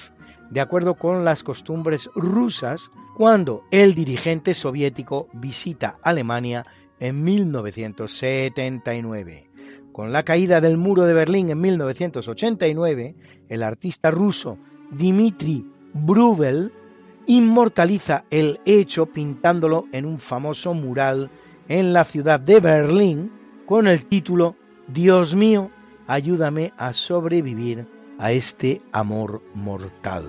de 0.50 0.62
acuerdo 0.62 0.96
con 0.96 1.24
las 1.24 1.44
costumbres 1.44 2.10
rusas, 2.16 2.90
cuando 3.16 3.64
el 3.72 3.96
dirigente 3.96 4.54
soviético 4.54 5.30
visita 5.34 5.98
Alemania 6.02 6.66
en 7.00 7.24
1979. 7.24 9.48
Con 9.92 10.12
la 10.14 10.24
caída 10.24 10.62
del 10.62 10.78
muro 10.78 11.04
de 11.04 11.14
Berlín 11.14 11.50
en 11.50 11.62
1989, 11.62 13.16
el 13.50 13.64
artista 13.64 14.12
ruso 14.12 14.58
Dmitry 14.92 15.66
Bruvel 15.94 16.72
inmortaliza 17.26 18.24
el 18.30 18.60
hecho 18.66 19.06
pintándolo 19.06 19.86
en 19.92 20.06
un 20.06 20.20
famoso 20.20 20.74
mural 20.74 21.30
en 21.72 21.94
la 21.94 22.04
ciudad 22.04 22.38
de 22.38 22.60
Berlín 22.60 23.32
con 23.66 23.88
el 23.88 24.06
título 24.06 24.58
Dios 24.90 25.36
mío, 25.36 25.72
ayúdame 26.06 26.74
a 26.78 26.92
sobrevivir 26.92 27.88
a 28.20 28.34
este 28.34 28.82
amor 28.92 29.42
mortal. 29.54 30.28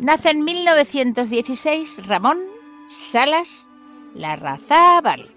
Nace 0.00 0.30
en 0.30 0.42
1916 0.42 2.04
Ramón 2.08 2.38
Salas 2.88 3.70
Larrazábal, 4.16 5.28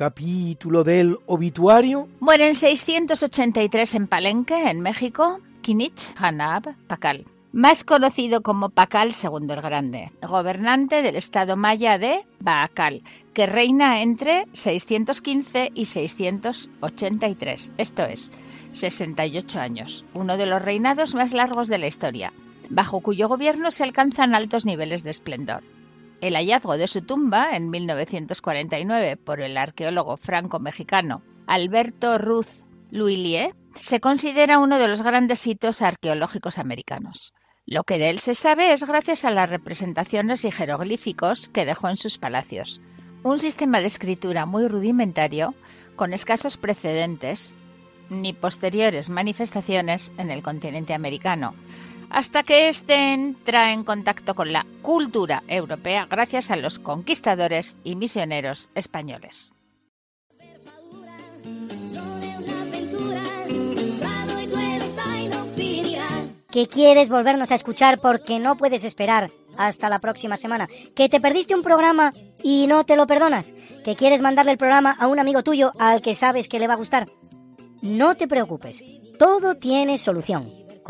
Capítulo 0.02 0.84
del 0.84 1.20
obituario 1.28 2.08
Muere 2.22 2.48
en 2.48 2.56
683 2.56 3.94
en 3.94 4.08
Palenque, 4.08 4.72
en 4.72 4.82
México, 4.82 5.42
Kinich 5.62 6.12
Hanab 6.18 6.76
Pakal, 6.88 7.26
más 7.52 7.84
conocido 7.84 8.42
como 8.42 8.70
Pakal 8.72 9.12
II 9.12 9.46
el 9.52 9.62
Grande, 9.62 10.10
gobernante 10.28 11.04
del 11.04 11.18
estado 11.18 11.56
maya 11.56 12.00
de 12.00 12.26
Baakal, 12.40 13.04
que 13.36 13.46
reina 13.46 14.02
entre 14.02 14.48
615 14.54 15.70
y 15.76 15.86
683, 15.86 17.72
esto 17.78 18.02
es, 18.02 18.32
68 18.72 19.60
años, 19.60 20.04
uno 20.16 20.36
de 20.36 20.48
los 20.48 20.64
reinados 20.64 21.14
más 21.14 21.32
largos 21.32 21.68
de 21.68 21.78
la 21.78 21.86
historia, 21.86 22.34
bajo 22.72 23.02
cuyo 23.02 23.28
gobierno 23.28 23.70
se 23.70 23.84
alcanzan 23.84 24.34
altos 24.34 24.66
niveles 24.66 25.04
de 25.04 25.12
esplendor. 25.12 25.62
El 26.22 26.36
hallazgo 26.36 26.78
de 26.78 26.88
su 26.88 27.02
tumba 27.02 27.56
en 27.56 27.72
1949 27.72 29.18
por 29.18 29.42
el 29.42 29.58
arqueólogo 29.58 30.18
franco-mexicano 30.18 31.24
Alberto 31.48 32.20
Ruth 32.20 32.48
Luillier 32.92 33.56
se 33.80 34.00
considera 34.00 34.60
uno 34.60 34.78
de 34.78 34.88
los 34.88 35.02
grandes 35.02 35.48
hitos 35.48 35.82
arqueológicos 35.82 36.60
americanos. 36.60 37.34
Lo 37.66 37.84
que 37.84 37.98
de 37.98 38.12
él 38.12 38.20
se 38.20 38.36
sabe 38.36 38.72
es 38.72 38.86
gracias 38.86 39.26
a 39.26 39.32
las 39.32 39.50
representaciones 39.50 40.46
y 40.46 40.52
jeroglíficos 40.52 41.50
que 41.50 41.66
dejó 41.66 41.90
en 41.90 41.98
sus 41.98 42.20
palacios, 42.20 42.82
un 43.24 43.40
sistema 43.40 43.80
de 43.80 43.88
escritura 43.88 44.46
muy 44.46 44.68
rudimentario, 44.68 45.56
con 45.96 46.14
escasos 46.14 46.58
precedentes, 46.58 47.58
ni 48.10 48.34
posteriores 48.34 49.10
manifestaciones 49.10 50.12
en 50.18 50.30
el 50.30 50.44
continente 50.44 50.94
americano, 50.94 51.56
hasta 52.12 52.44
que 52.44 52.70
éste 52.70 53.14
entra 53.14 53.74
en 53.74 53.84
contacto 53.84 54.36
con 54.36 54.52
la 54.52 54.66
cultura 54.82 55.44
europea 55.48 56.06
gracias 56.10 56.52
a 56.52 56.56
los 56.56 56.80
conquistadores 56.80 57.78
y 57.84 57.96
misioneros 57.96 58.70
españoles. 58.76 59.54
que 66.52 66.68
quieres 66.68 67.08
volvernos 67.08 67.50
a 67.52 67.56
escuchar 67.56 67.98
porque 68.00 68.38
no 68.38 68.58
puedes 68.58 68.84
esperar 68.84 69.32
hasta 69.58 69.88
la 69.88 70.00
próxima 70.00 70.36
semana, 70.36 70.68
que 70.94 71.08
te 71.08 71.22
perdiste 71.22 71.56
un 71.56 71.64
programa 71.64 72.12
y 72.44 72.68
no 72.68 72.84
te 72.84 72.98
lo 72.98 73.08
perdonas, 73.08 73.54
que 73.86 73.96
quieres 73.96 74.22
mandarle 74.22 74.52
el 74.52 74.58
programa 74.58 74.92
a 75.00 75.08
un 75.08 75.18
amigo 75.18 75.44
tuyo 75.44 75.72
al 75.80 76.02
que 76.02 76.14
sabes 76.14 76.50
que 76.50 76.60
le 76.60 76.68
va 76.68 76.74
a 76.74 76.78
gustar. 76.78 77.08
No 77.82 78.16
te 78.16 78.28
preocupes, 78.28 78.84
todo 79.18 79.56
tiene 79.56 79.98
solución. 79.98 80.61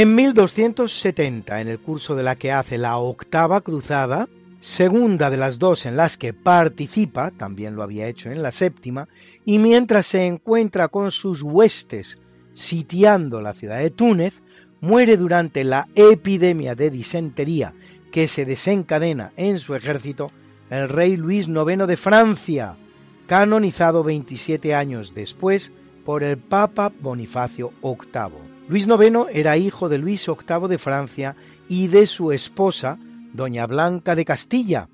En 0.00 0.14
1270, 0.14 1.60
en 1.60 1.68
el 1.68 1.78
curso 1.78 2.14
de 2.14 2.22
la 2.22 2.34
que 2.36 2.52
hace 2.52 2.78
la 2.78 2.96
octava 2.96 3.60
cruzada, 3.60 4.30
segunda 4.62 5.28
de 5.28 5.36
las 5.36 5.58
dos 5.58 5.84
en 5.84 5.94
las 5.94 6.16
que 6.16 6.32
participa, 6.32 7.32
también 7.32 7.76
lo 7.76 7.82
había 7.82 8.08
hecho 8.08 8.30
en 8.30 8.42
la 8.42 8.50
séptima, 8.50 9.08
y 9.44 9.58
mientras 9.58 10.06
se 10.06 10.24
encuentra 10.24 10.88
con 10.88 11.10
sus 11.10 11.42
huestes 11.42 12.16
sitiando 12.54 13.42
la 13.42 13.52
ciudad 13.52 13.78
de 13.78 13.90
Túnez, 13.90 14.40
muere 14.80 15.18
durante 15.18 15.64
la 15.64 15.86
epidemia 15.94 16.74
de 16.74 16.88
disentería 16.88 17.74
que 18.10 18.26
se 18.26 18.46
desencadena 18.46 19.32
en 19.36 19.58
su 19.58 19.74
ejército 19.74 20.32
el 20.70 20.88
rey 20.88 21.14
Luis 21.18 21.46
IX 21.46 21.86
de 21.86 21.98
Francia, 21.98 22.74
canonizado 23.26 24.02
27 24.02 24.74
años 24.74 25.12
después 25.14 25.74
por 26.06 26.22
el 26.22 26.38
Papa 26.38 26.90
Bonifacio 27.02 27.74
VIII. 27.82 28.49
Luis 28.70 28.86
IX 28.86 29.26
era 29.32 29.56
hijo 29.56 29.88
de 29.88 29.98
Luis 29.98 30.24
VIII 30.24 30.68
de 30.68 30.78
Francia 30.78 31.34
y 31.68 31.88
de 31.88 32.06
su 32.06 32.30
esposa, 32.30 32.98
doña 33.32 33.66
Blanca 33.66 34.14
de 34.14 34.24
Castilla, 34.24 34.88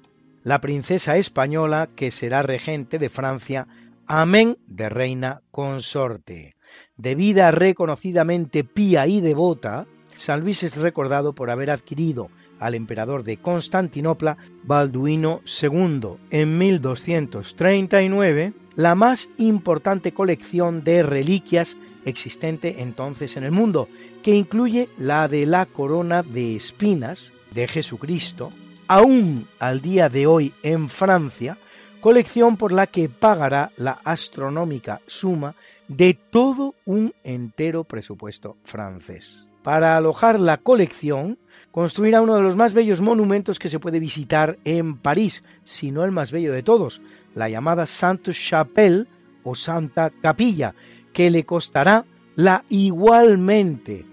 la 0.45 0.62
princesa 0.62 1.18
española 1.18 1.91
que 1.95 2.11
será 2.11 2.41
regente 2.41 2.99
de 2.99 3.11
Francia, 3.11 3.66
amén 4.07 4.57
de 4.66 4.89
reina 4.89 5.43
consorte. 5.51 6.57
De 6.97 7.14
vida 7.14 7.51
reconocidamente 7.51 8.64
pía 8.64 9.07
y 9.09 9.20
devota, 9.20 9.85
San 10.16 10.41
Luis 10.41 10.62
es 10.62 10.74
recordado 10.74 11.35
por 11.35 11.51
haber 11.51 11.70
adquirido 11.70 12.31
al 12.59 12.74
emperador 12.74 13.24
de 13.24 13.37
Constantinopla, 13.37 14.39
Balduino 14.62 15.43
II, 15.61 16.16
en 16.31 16.57
1239, 16.57 18.55
la 18.74 18.95
más 18.95 19.29
importante 19.37 20.14
colección 20.14 20.83
de 20.83 21.03
reliquias 21.03 21.77
existente 22.07 22.77
entonces 22.79 23.37
en 23.37 23.45
el 23.45 23.53
mundo, 23.53 23.89
que 24.23 24.35
incluye 24.35 24.89
la 24.97 25.29
de 25.29 25.45
la 25.45 25.67
corona 25.67 26.23
de 26.23 26.57
espinas 26.57 27.33
de 27.51 27.69
Jesucristo, 27.69 28.53
aún 28.89 29.47
al 29.59 29.83
día 29.83 30.09
de 30.09 30.27
hoy 30.27 30.55
en 30.63 30.89
Francia, 30.89 31.59
colección 32.01 32.57
por 32.57 32.73
la 32.73 32.87
que 32.87 33.09
pagará 33.09 33.73
la 33.77 33.99
astronómica 34.05 35.01
suma 35.07 35.55
de 35.89 36.15
todo 36.15 36.75
un 36.85 37.13
entero 37.25 37.85
presupuesto 37.85 38.57
francés. 38.65 39.45
Para 39.63 39.97
alojar 39.97 40.39
la 40.39 40.59
colección, 40.59 41.39
construirá 41.73 42.23
uno 42.23 42.37
de 42.37 42.43
los 42.43 42.57
más 42.57 42.73
bellos 42.73 43.01
monumentos 43.01 43.59
que 43.59 43.69
se 43.69 43.81
puede 43.81 43.99
visitar 43.99 44.59
en 44.65 44.97
París, 44.97 45.43
si 45.65 45.91
no 45.91 46.05
el 46.05 46.13
más 46.13 46.31
bello 46.31 46.53
de 46.53 46.63
todos, 46.63 47.03
la 47.35 47.49
llamada 47.49 47.87
Sainte 47.87 48.33
Chapelle 48.33 49.07
o 49.43 49.55
Santa 49.55 50.11
Capilla, 50.23 50.75
que 51.17 51.31
le 51.31 51.45
costará 51.45 52.05
la 52.35 52.67
igualmente 52.69 54.05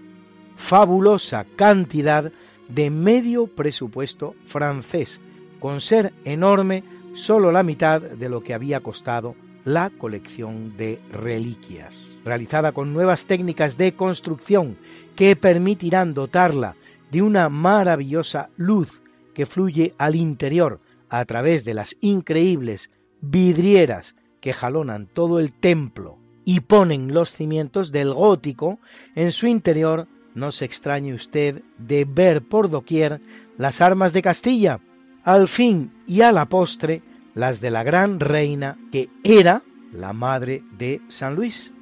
fabulosa 0.56 1.44
cantidad 1.54 2.32
de 2.66 2.88
medio 2.88 3.46
presupuesto 3.46 4.34
francés, 4.46 5.20
con 5.60 5.82
ser 5.82 6.14
enorme 6.24 6.82
solo 7.12 7.52
la 7.52 7.62
mitad 7.62 8.00
de 8.00 8.30
lo 8.30 8.42
que 8.42 8.54
había 8.54 8.80
costado 8.80 9.34
la 9.66 9.90
colección 9.90 10.78
de 10.78 10.98
reliquias, 11.12 12.22
realizada 12.24 12.72
con 12.72 12.94
nuevas 12.94 13.26
técnicas 13.26 13.76
de 13.76 13.92
construcción 13.92 14.78
que 15.14 15.36
permitirán 15.36 16.14
dotarla 16.14 16.74
de 17.12 17.20
una 17.20 17.50
maravillosa 17.50 18.48
luz 18.56 19.02
que 19.34 19.44
fluye 19.44 19.92
al 19.98 20.14
interior 20.16 20.80
a 21.10 21.22
través 21.26 21.66
de 21.66 21.74
las 21.74 21.98
increíbles 22.00 22.88
vidrieras 23.20 24.16
que 24.40 24.54
jalonan 24.54 25.06
todo 25.06 25.38
el 25.38 25.52
templo 25.52 26.23
y 26.44 26.60
ponen 26.60 27.12
los 27.12 27.32
cimientos 27.32 27.92
del 27.92 28.12
gótico, 28.12 28.78
en 29.14 29.32
su 29.32 29.46
interior 29.46 30.06
no 30.34 30.52
se 30.52 30.64
extrañe 30.64 31.14
usted 31.14 31.62
de 31.78 32.04
ver 32.04 32.42
por 32.42 32.68
doquier 32.68 33.20
las 33.56 33.80
armas 33.80 34.12
de 34.12 34.22
Castilla, 34.22 34.80
al 35.22 35.48
fin 35.48 35.92
y 36.06 36.22
a 36.22 36.32
la 36.32 36.46
postre 36.46 37.02
las 37.34 37.60
de 37.60 37.70
la 37.70 37.82
gran 37.82 38.20
reina 38.20 38.76
que 38.92 39.08
era 39.22 39.62
la 39.92 40.12
madre 40.12 40.62
de 40.76 41.00
San 41.08 41.34
Luis, 41.34 41.72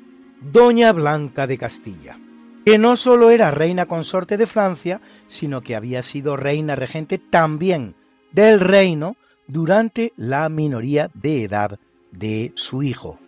Doña 0.41 0.93
Blanca 0.93 1.47
de 1.47 1.59
Castilla, 1.59 2.19
que 2.65 2.79
no 2.79 2.97
sólo 2.97 3.31
era 3.31 3.51
reina 3.51 3.87
consorte 3.87 4.37
de 4.37 4.47
Francia, 4.47 5.01
sino 5.29 5.63
que 5.63 5.75
había 5.77 6.03
sido 6.03 6.37
reina 6.37 6.77
regente 6.77 7.19
también 7.19 7.95
del 8.33 8.61
reino 8.61 9.17
durante 9.47 10.13
la 10.17 10.49
minoría 10.49 11.11
de 11.15 11.45
edad 11.45 11.79
de 12.11 12.53
su 12.55 12.83
hijo. 12.83 13.19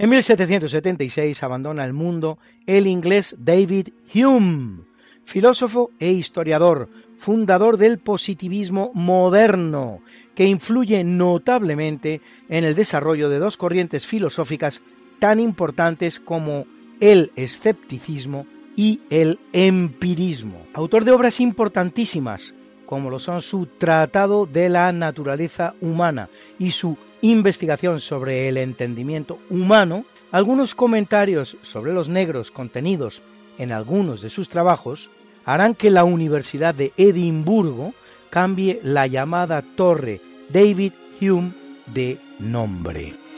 En 0.00 0.08
1776 0.08 1.42
abandona 1.42 1.84
el 1.84 1.92
mundo 1.92 2.38
el 2.64 2.86
inglés 2.86 3.36
David 3.38 3.88
Hume, 4.14 4.84
filósofo 5.26 5.90
e 5.98 6.10
historiador, 6.10 6.88
fundador 7.18 7.76
del 7.76 7.98
positivismo 7.98 8.92
moderno, 8.94 10.00
que 10.34 10.46
influye 10.46 11.04
notablemente 11.04 12.22
en 12.48 12.64
el 12.64 12.74
desarrollo 12.74 13.28
de 13.28 13.40
dos 13.40 13.58
corrientes 13.58 14.06
filosóficas 14.06 14.80
tan 15.18 15.38
importantes 15.38 16.18
como 16.18 16.64
el 17.00 17.30
escepticismo 17.36 18.46
y 18.76 19.02
el 19.10 19.38
empirismo. 19.52 20.64
Autor 20.72 21.04
de 21.04 21.10
obras 21.12 21.40
importantísimas 21.40 22.54
como 22.90 23.08
lo 23.08 23.20
son 23.20 23.40
su 23.40 23.66
Tratado 23.66 24.46
de 24.46 24.68
la 24.68 24.90
Naturaleza 24.90 25.74
Humana 25.80 26.28
y 26.58 26.72
su 26.72 26.98
investigación 27.22 28.00
sobre 28.00 28.48
el 28.48 28.56
entendimiento 28.56 29.38
humano, 29.48 30.04
algunos 30.32 30.74
comentarios 30.74 31.56
sobre 31.62 31.92
los 31.92 32.08
negros 32.08 32.50
contenidos 32.50 33.22
en 33.58 33.70
algunos 33.70 34.22
de 34.22 34.30
sus 34.30 34.48
trabajos 34.48 35.08
harán 35.44 35.76
que 35.76 35.88
la 35.92 36.02
Universidad 36.02 36.74
de 36.74 36.92
Edimburgo 36.96 37.94
cambie 38.28 38.80
la 38.82 39.06
llamada 39.06 39.62
Torre 39.76 40.20
David 40.48 40.92
Hume 41.20 41.52
de 41.94 42.18
nombre. 42.40 43.29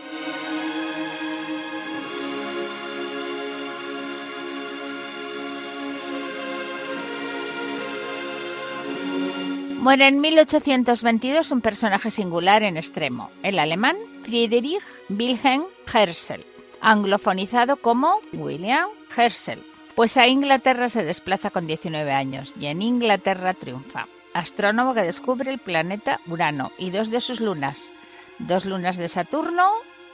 Muere 9.83 10.07
en 10.07 10.21
1822 10.21 11.51
un 11.51 11.61
personaje 11.61 12.13
singular 12.13 12.63
en 12.63 12.77
extremo, 12.77 13.33
el 13.43 13.59
alemán 13.59 13.97
Friedrich 14.23 14.81
Wilhelm 15.09 15.65
Herschel, 15.93 16.47
anglofonizado 16.81 17.79
como 17.79 18.21
William 18.33 18.89
Herschel, 19.17 19.65
pues 19.97 20.17
a 20.17 20.29
Inglaterra 20.29 20.89
se 20.89 21.03
desplaza 21.03 21.51
con 21.51 21.67
19 21.67 22.13
años 22.13 22.55
y 22.61 22.67
en 22.67 22.81
Inglaterra 22.81 23.55
triunfa. 23.55 24.07
Astrónomo 24.35 24.95
que 24.95 25.03
descubre 25.03 25.51
el 25.51 25.59
planeta 25.59 26.21
Urano 26.29 26.71
y 26.79 26.91
dos 26.91 27.11
de 27.11 27.21
sus 27.21 27.41
lunas, 27.41 27.91
dos 28.39 28.65
lunas 28.65 28.97
de 28.97 29.09
Saturno 29.09 29.69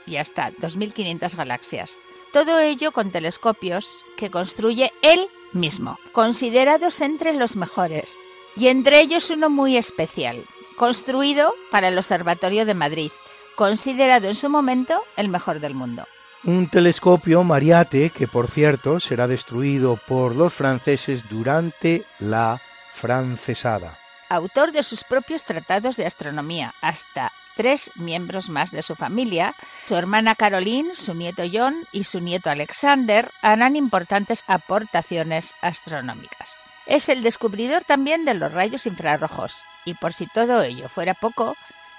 y 0.07 0.16
hasta 0.16 0.51
2.500 0.51 1.37
galaxias. 1.37 1.95
Todo 2.33 2.59
ello 2.59 2.93
con 2.93 3.12
telescopios 3.12 4.03
que 4.16 4.31
construye 4.31 4.93
él 5.03 5.27
mismo, 5.53 5.99
considerados 6.12 7.03
entre 7.03 7.35
los 7.35 7.55
mejores 7.55 8.16
y 8.59 8.69
entre 8.69 9.01
ellos 9.01 9.31
uno 9.31 9.49
muy 9.49 9.77
especial, 9.77 10.45
construido 10.77 11.55
para 11.71 11.89
el 11.89 11.99
Observatorio 11.99 12.67
de 12.67 12.75
Madrid, 12.75 13.13
considerado 13.55 14.27
en 14.27 14.35
su 14.35 14.49
momento 14.49 15.01
el 15.17 15.29
mejor 15.29 15.61
del 15.61 15.75
mundo. 15.75 16.07
Un 16.45 16.69
telescopio 16.69 17.45
Mariate 17.45 18.11
que, 18.11 18.27
por 18.27 18.49
cierto, 18.49 19.01
será 19.01 19.27
destruido 19.27 19.97
por 19.97 20.35
los 20.35 20.53
franceses 20.53 21.29
durante 21.29 22.05
la 22.19 22.61
francesada. 22.95 23.99
Autor 24.29 24.73
de 24.73 24.83
sus 24.83 25.05
propios 25.05 25.45
tratados 25.45 25.97
de 25.97 26.07
astronomía, 26.07 26.75
hasta 26.81 27.33
tres 27.57 27.91
miembros 27.95 28.49
más 28.49 28.71
de 28.71 28.83
su 28.83 28.95
familia, 28.95 29.55
su 29.87 29.97
hermana 29.97 30.35
Caroline, 30.35 30.95
su 30.95 31.15
nieto 31.15 31.43
John 31.53 31.75
y 31.93 32.05
su 32.05 32.21
nieto 32.21 32.51
Alexander, 32.51 33.31
harán 33.41 33.77
importantes 33.77 34.45
aportaciones 34.47 35.55
astronómicas. 35.61 36.59
Es 36.89 37.11
el 37.11 37.22
descubridor 37.22 37.84
también 37.84 38.24
de 38.24 38.32
los 38.32 38.51
rayos 38.51 38.86
infrarrojos 38.86 39.62
y 39.84 39.93
por 39.93 40.14
si 40.14 40.26
todo 40.26 40.62
ello 40.62 40.89
fuera 40.89 41.12
poco, 41.12 41.55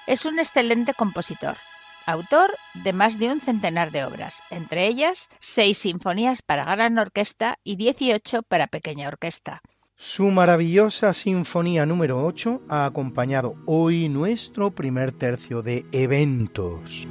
es 0.08 0.24
un 0.24 0.40
excelente 0.40 0.94
compositor, 0.94 1.56
autor 2.06 2.50
de 2.74 2.92
más 2.92 3.16
de 3.16 3.30
un 3.30 3.40
centenar 3.40 3.92
de 3.92 4.04
obras, 4.04 4.42
entre 4.50 4.88
ellas 4.88 5.28
seis 5.38 5.78
sinfonías 5.78 6.42
para 6.42 6.64
gran 6.64 6.98
orquesta 6.98 7.58
y 7.62 7.76
18 7.76 8.42
para 8.42 8.66
pequeña 8.66 9.06
orquesta. 9.06 9.62
Su 9.94 10.24
maravillosa 10.24 11.14
Sinfonía 11.14 11.86
número 11.86 12.24
8 12.24 12.62
ha 12.68 12.84
acompañado 12.84 13.54
hoy 13.66 14.08
nuestro 14.08 14.72
primer 14.72 15.12
tercio 15.12 15.62
de 15.62 15.86
eventos. 15.92 17.06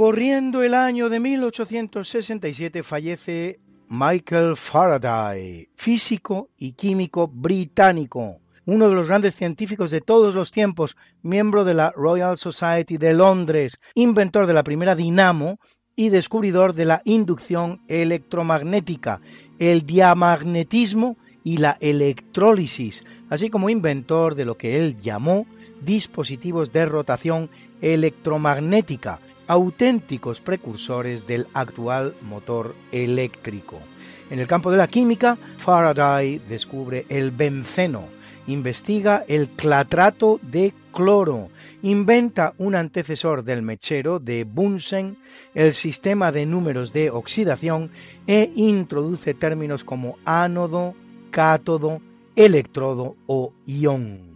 Corriendo 0.00 0.62
el 0.62 0.72
año 0.72 1.10
de 1.10 1.20
1867 1.20 2.82
fallece 2.82 3.60
Michael 3.90 4.56
Faraday, 4.56 5.68
físico 5.76 6.48
y 6.56 6.72
químico 6.72 7.28
británico, 7.28 8.38
uno 8.64 8.88
de 8.88 8.94
los 8.94 9.08
grandes 9.08 9.34
científicos 9.34 9.90
de 9.90 10.00
todos 10.00 10.34
los 10.34 10.52
tiempos, 10.52 10.96
miembro 11.20 11.66
de 11.66 11.74
la 11.74 11.90
Royal 11.90 12.38
Society 12.38 12.96
de 12.96 13.12
Londres, 13.12 13.78
inventor 13.94 14.46
de 14.46 14.54
la 14.54 14.62
primera 14.62 14.94
dinamo 14.94 15.58
y 15.94 16.08
descubridor 16.08 16.72
de 16.72 16.86
la 16.86 17.02
inducción 17.04 17.82
electromagnética, 17.86 19.20
el 19.58 19.84
diamagnetismo 19.84 21.18
y 21.44 21.58
la 21.58 21.76
electrólisis, 21.78 23.04
así 23.28 23.50
como 23.50 23.68
inventor 23.68 24.34
de 24.34 24.46
lo 24.46 24.56
que 24.56 24.78
él 24.78 24.96
llamó 24.96 25.44
dispositivos 25.82 26.72
de 26.72 26.86
rotación 26.86 27.50
electromagnética, 27.82 29.20
auténticos 29.50 30.40
precursores 30.40 31.26
del 31.26 31.48
actual 31.54 32.14
motor 32.22 32.76
eléctrico. 32.92 33.80
En 34.30 34.38
el 34.38 34.46
campo 34.46 34.70
de 34.70 34.76
la 34.76 34.86
química, 34.86 35.38
Faraday 35.58 36.38
descubre 36.48 37.04
el 37.08 37.32
benceno, 37.32 38.04
investiga 38.46 39.24
el 39.26 39.48
clatrato 39.48 40.38
de 40.40 40.72
cloro, 40.92 41.48
inventa 41.82 42.54
un 42.58 42.76
antecesor 42.76 43.42
del 43.42 43.62
mechero 43.62 44.20
de 44.20 44.44
Bunsen, 44.44 45.18
el 45.52 45.74
sistema 45.74 46.30
de 46.30 46.46
números 46.46 46.92
de 46.92 47.10
oxidación 47.10 47.90
e 48.28 48.52
introduce 48.54 49.34
términos 49.34 49.82
como 49.82 50.16
ánodo, 50.24 50.94
cátodo, 51.32 52.00
electrodo 52.36 53.16
o 53.26 53.52
ión. 53.66 54.29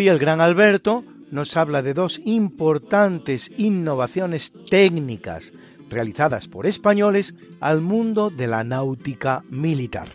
Hoy 0.00 0.08
el 0.08 0.18
gran 0.18 0.40
Alberto 0.40 1.04
nos 1.30 1.58
habla 1.58 1.82
de 1.82 1.92
dos 1.92 2.22
importantes 2.24 3.50
innovaciones 3.58 4.50
técnicas 4.70 5.52
realizadas 5.90 6.48
por 6.48 6.66
españoles 6.66 7.34
al 7.60 7.82
mundo 7.82 8.30
de 8.30 8.46
la 8.46 8.64
náutica 8.64 9.44
militar. 9.50 10.08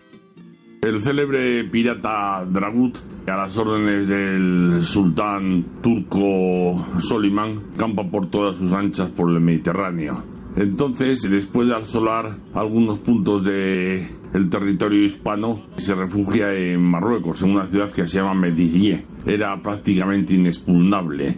El 0.81 1.03
célebre 1.03 1.65
pirata 1.65 2.43
Dragut, 2.49 2.97
a 3.27 3.37
las 3.37 3.55
órdenes 3.59 4.07
del 4.07 4.79
sultán 4.81 5.63
turco 5.83 6.83
Solimán, 6.99 7.65
campa 7.77 8.09
por 8.09 8.31
todas 8.31 8.57
sus 8.57 8.71
anchas 8.71 9.11
por 9.11 9.29
el 9.29 9.39
Mediterráneo. 9.39 10.23
Entonces, 10.55 11.29
después 11.29 11.67
de 11.67 11.75
asolar 11.75 12.37
algunos 12.55 12.97
puntos 12.97 13.43
de 13.43 14.07
el 14.33 14.49
territorio 14.49 15.03
hispano, 15.03 15.61
se 15.75 15.93
refugia 15.93 16.55
en 16.55 16.81
Marruecos, 16.81 17.43
en 17.43 17.51
una 17.51 17.67
ciudad 17.67 17.91
que 17.91 18.07
se 18.07 18.17
llama 18.17 18.33
Medellín 18.33 19.14
era 19.25 19.61
prácticamente 19.61 20.33
inexpugnable. 20.33 21.37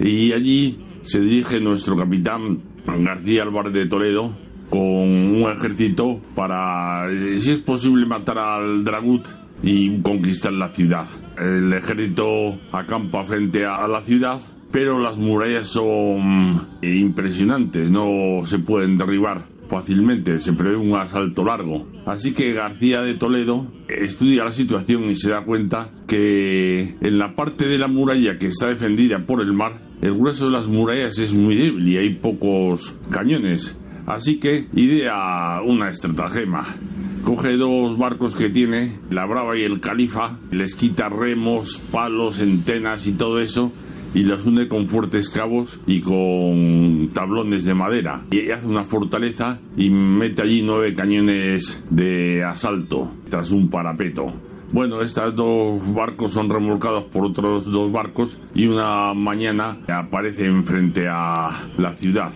Y 0.00 0.32
allí 0.32 0.78
se 1.02 1.20
dirige 1.20 1.60
nuestro 1.60 1.96
capitán 1.96 2.60
García 2.86 3.42
Álvarez 3.42 3.72
de 3.72 3.86
Toledo 3.86 4.32
con 4.70 4.82
un 4.82 5.50
ejército 5.50 6.20
para, 6.34 7.10
eh, 7.10 7.38
si 7.38 7.52
es 7.52 7.58
posible, 7.58 8.06
matar 8.06 8.38
al 8.38 8.84
Dragut 8.84 9.26
y 9.62 10.00
conquistar 10.00 10.52
la 10.52 10.68
ciudad. 10.68 11.06
El 11.38 11.72
ejército 11.72 12.58
acampa 12.72 13.24
frente 13.24 13.64
a 13.64 13.86
la 13.86 14.02
ciudad, 14.02 14.40
pero 14.72 14.98
las 14.98 15.16
murallas 15.16 15.68
son 15.68 16.66
impresionantes, 16.82 17.90
no 17.90 18.42
se 18.44 18.58
pueden 18.58 18.96
derribar. 18.96 19.55
Fácilmente, 19.68 20.38
se 20.38 20.52
prevé 20.52 20.76
un 20.76 20.94
asalto 20.94 21.44
largo. 21.44 21.86
Así 22.06 22.32
que 22.32 22.52
García 22.52 23.02
de 23.02 23.14
Toledo 23.14 23.66
estudia 23.88 24.44
la 24.44 24.52
situación 24.52 25.04
y 25.10 25.16
se 25.16 25.30
da 25.30 25.44
cuenta 25.44 25.90
que 26.06 26.96
en 27.00 27.18
la 27.18 27.34
parte 27.34 27.66
de 27.66 27.78
la 27.78 27.88
muralla 27.88 28.38
que 28.38 28.46
está 28.46 28.68
defendida 28.68 29.26
por 29.26 29.40
el 29.40 29.52
mar, 29.52 29.80
el 30.02 30.14
grueso 30.14 30.46
de 30.46 30.52
las 30.52 30.68
murallas 30.68 31.18
es 31.18 31.34
muy 31.34 31.54
débil 31.56 31.88
y 31.88 31.96
hay 31.96 32.14
pocos 32.14 32.98
cañones. 33.10 33.78
Así 34.06 34.38
que 34.38 34.66
idea 34.74 35.60
una 35.64 35.90
estratagema. 35.90 36.76
Coge 37.24 37.56
dos 37.56 37.98
barcos 37.98 38.36
que 38.36 38.50
tiene, 38.50 39.00
la 39.10 39.26
Brava 39.26 39.58
y 39.58 39.62
el 39.62 39.80
Califa, 39.80 40.38
les 40.52 40.76
quita 40.76 41.08
remos, 41.08 41.82
palos, 41.90 42.38
entenas 42.38 43.08
y 43.08 43.14
todo 43.14 43.40
eso 43.40 43.72
y 44.16 44.22
los 44.22 44.46
une 44.46 44.66
con 44.66 44.86
fuertes 44.86 45.28
cabos 45.28 45.78
y 45.86 46.00
con 46.00 47.10
tablones 47.12 47.66
de 47.66 47.74
madera. 47.74 48.24
Y 48.30 48.50
hace 48.50 48.66
una 48.66 48.84
fortaleza 48.84 49.60
y 49.76 49.90
mete 49.90 50.40
allí 50.40 50.62
nueve 50.62 50.94
cañones 50.94 51.84
de 51.90 52.42
asalto 52.42 53.12
tras 53.28 53.50
un 53.50 53.68
parapeto. 53.68 54.32
Bueno, 54.72 55.02
estos 55.02 55.36
dos 55.36 55.94
barcos 55.94 56.32
son 56.32 56.48
remolcados 56.48 57.04
por 57.04 57.26
otros 57.26 57.70
dos 57.70 57.92
barcos 57.92 58.40
y 58.54 58.66
una 58.68 59.12
mañana 59.12 59.80
aparecen 59.86 60.64
frente 60.64 61.08
a 61.10 61.50
la 61.76 61.92
ciudad. 61.92 62.32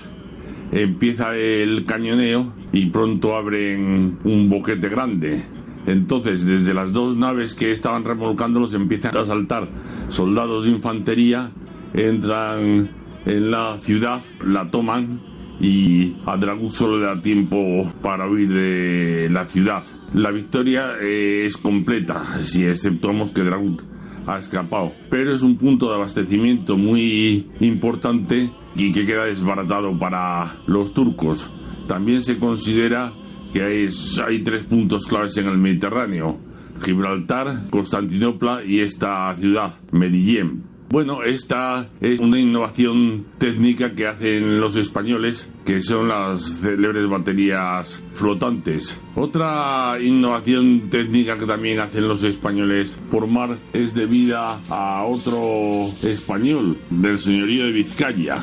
Empieza 0.72 1.34
el 1.34 1.86
cañoneo 1.86 2.52
y 2.74 2.90
pronto 2.90 3.36
abren 3.36 4.18
un 4.22 4.50
boquete 4.50 4.90
grande. 4.90 5.46
Entonces, 5.86 6.44
desde 6.44 6.74
las 6.74 6.92
dos 6.92 7.16
naves 7.16 7.54
que 7.54 7.70
estaban 7.70 8.04
remolcándolos 8.04 8.74
empiezan 8.74 9.16
a 9.16 9.24
saltar 9.24 9.66
soldados 10.10 10.64
de 10.64 10.70
infantería, 10.72 11.52
entran 11.94 12.90
en 13.26 13.50
la 13.50 13.76
ciudad, 13.78 14.20
la 14.44 14.70
toman 14.70 15.20
y 15.60 16.16
a 16.24 16.36
Dragut 16.36 16.72
solo 16.72 16.98
le 16.98 17.04
da 17.04 17.20
tiempo 17.20 17.92
para 18.02 18.28
huir 18.28 18.48
de 18.48 19.28
la 19.30 19.46
ciudad. 19.46 19.84
La 20.14 20.30
victoria 20.30 20.94
es 21.00 21.56
completa, 21.58 22.24
si 22.40 22.64
exceptuamos 22.64 23.32
que 23.32 23.42
Dragut 23.42 23.82
ha 24.26 24.38
escapado, 24.38 24.92
pero 25.10 25.34
es 25.34 25.42
un 25.42 25.56
punto 25.56 25.88
de 25.88 25.96
abastecimiento 25.96 26.76
muy 26.76 27.50
importante 27.60 28.50
y 28.74 28.92
que 28.92 29.04
queda 29.04 29.24
desbaratado 29.24 29.98
para 29.98 30.56
los 30.66 30.94
turcos. 30.94 31.50
También 31.86 32.22
se 32.22 32.38
considera 32.38 33.12
que 33.52 33.62
hay, 33.62 33.88
hay 34.26 34.42
tres 34.42 34.64
puntos 34.64 35.06
claves 35.06 35.36
en 35.36 35.48
el 35.48 35.58
Mediterráneo, 35.58 36.38
Gibraltar, 36.82 37.68
Constantinopla 37.68 38.64
y 38.64 38.80
esta 38.80 39.34
ciudad, 39.36 39.74
Medellín. 39.90 40.69
Bueno, 40.92 41.22
esta 41.22 41.88
es 42.00 42.18
una 42.18 42.40
innovación 42.40 43.24
técnica 43.38 43.94
que 43.94 44.08
hacen 44.08 44.60
los 44.60 44.74
españoles, 44.74 45.48
que 45.64 45.80
son 45.80 46.08
las 46.08 46.58
célebres 46.58 47.08
baterías 47.08 48.02
flotantes. 48.14 49.00
Otra 49.14 49.98
innovación 50.02 50.90
técnica 50.90 51.38
que 51.38 51.46
también 51.46 51.78
hacen 51.78 52.08
los 52.08 52.24
españoles 52.24 53.00
por 53.08 53.28
mar 53.28 53.60
es 53.72 53.94
debida 53.94 54.60
a 54.68 55.04
otro 55.04 55.86
español 56.02 56.76
del 56.90 57.18
señorío 57.18 57.66
de 57.66 57.72
Vizcaya. 57.72 58.40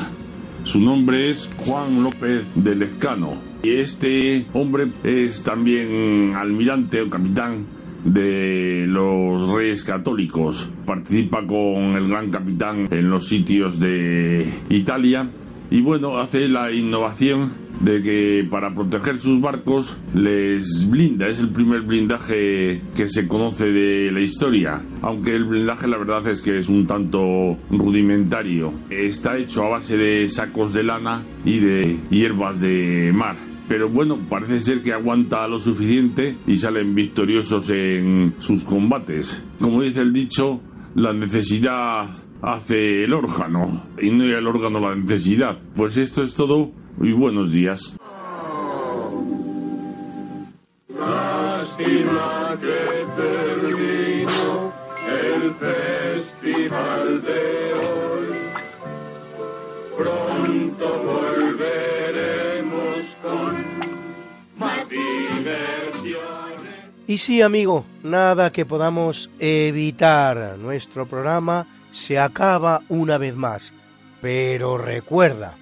Su 0.64 0.80
nombre 0.80 1.30
es 1.30 1.52
Juan 1.66 2.02
López 2.02 2.46
de 2.56 2.76
Lezcano. 2.76 3.42
Y 3.62 3.72
este 3.72 4.46
hombre 4.54 4.88
es 5.04 5.44
también 5.44 6.34
almirante 6.34 7.02
o 7.02 7.10
capitán 7.10 7.66
de 8.08 8.86
los 8.88 9.50
Reyes 9.50 9.84
Católicos. 9.84 10.70
Participa 10.86 11.46
con 11.46 11.96
el 11.96 12.08
gran 12.08 12.32
capitán 12.32 12.88
en 12.92 13.10
los 13.10 13.28
sitios 13.28 13.80
de 13.80 14.52
Italia 14.70 15.30
y 15.70 15.82
bueno, 15.82 16.18
hace 16.18 16.48
la 16.48 16.72
innovación 16.72 17.52
de 17.82 18.02
que 18.02 18.48
para 18.50 18.74
proteger 18.74 19.20
sus 19.20 19.42
barcos 19.42 19.98
les 20.16 20.90
blinda. 20.90 21.28
Es 21.28 21.40
el 21.40 21.50
primer 21.50 21.82
blindaje 21.82 22.82
que 22.96 23.08
se 23.08 23.28
conoce 23.28 23.72
de 23.72 24.12
la 24.12 24.22
historia. 24.22 24.82
Aunque 25.02 25.36
el 25.36 25.44
blindaje 25.44 25.88
la 25.88 25.98
verdad 25.98 26.26
es 26.28 26.42
que 26.42 26.58
es 26.58 26.70
un 26.70 26.88
tanto 26.88 27.58
rudimentario. 27.70 28.74
Está 28.90 29.38
hecho 29.38 29.66
a 29.66 29.70
base 29.70 29.98
de 29.98 30.28
sacos 30.30 30.74
de 30.74 30.84
lana 30.84 31.24
y 31.44 31.60
de 31.60 32.00
hierbas 32.10 32.62
de 32.62 33.12
mar 33.14 33.36
pero 33.68 33.90
bueno, 33.90 34.18
parece 34.30 34.60
ser 34.60 34.82
que 34.82 34.94
aguanta 34.94 35.48
lo 35.48 35.60
suficiente 35.60 36.38
y 36.48 36.58
salen 36.58 36.96
victoriosos 36.96 37.70
en 37.70 38.36
sus 38.40 38.64
combates. 38.64 39.44
Como 39.60 39.82
dice 39.82 40.02
el 40.02 40.14
dicho, 40.14 40.62
la 40.96 41.14
necesidad 41.14 42.08
hace 42.42 43.04
el 43.04 43.14
órgano 43.14 43.84
y 44.02 44.12
no 44.12 44.24
el 44.24 44.48
órgano 44.48 44.80
la 44.80 44.96
necesidad. 44.96 45.58
Pues 45.76 45.98
esto 45.98 46.24
es 46.24 46.34
todo 46.34 46.72
y 47.02 47.12
buenos 47.12 47.52
días. 47.52 47.98
Y 67.08 67.20
sí, 67.20 67.42
amigo, 67.42 67.86
nada 68.04 68.52
que 68.52 68.66
podamos 68.66 69.30
evitar. 69.40 70.58
Nuestro 70.60 71.06
programa 71.06 71.66
se 71.90 72.20
acaba 72.20 72.82
una 72.90 73.18
vez 73.18 73.34
más. 73.34 73.72
Pero 74.22 74.78
recuerda. 74.78 75.56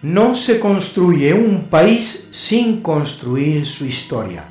No 0.00 0.34
se 0.34 0.58
construye 0.60 1.34
un 1.34 1.64
país 1.64 2.28
sin 2.30 2.80
construir 2.80 3.66
su 3.66 3.84
historia. 3.84 4.44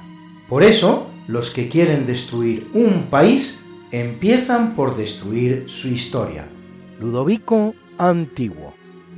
Por 0.48 0.62
eso, 0.62 1.08
los 1.28 1.50
que 1.50 1.70
quieren 1.70 2.06
destruir 2.06 2.68
un 2.74 3.08
país 3.10 3.60
empiezan 3.92 4.76
por 4.76 4.96
destruir 4.96 5.66
su 5.68 5.88
historia. 5.88 6.46
Ludovico 7.00 7.74
Antiguo. 7.98 8.76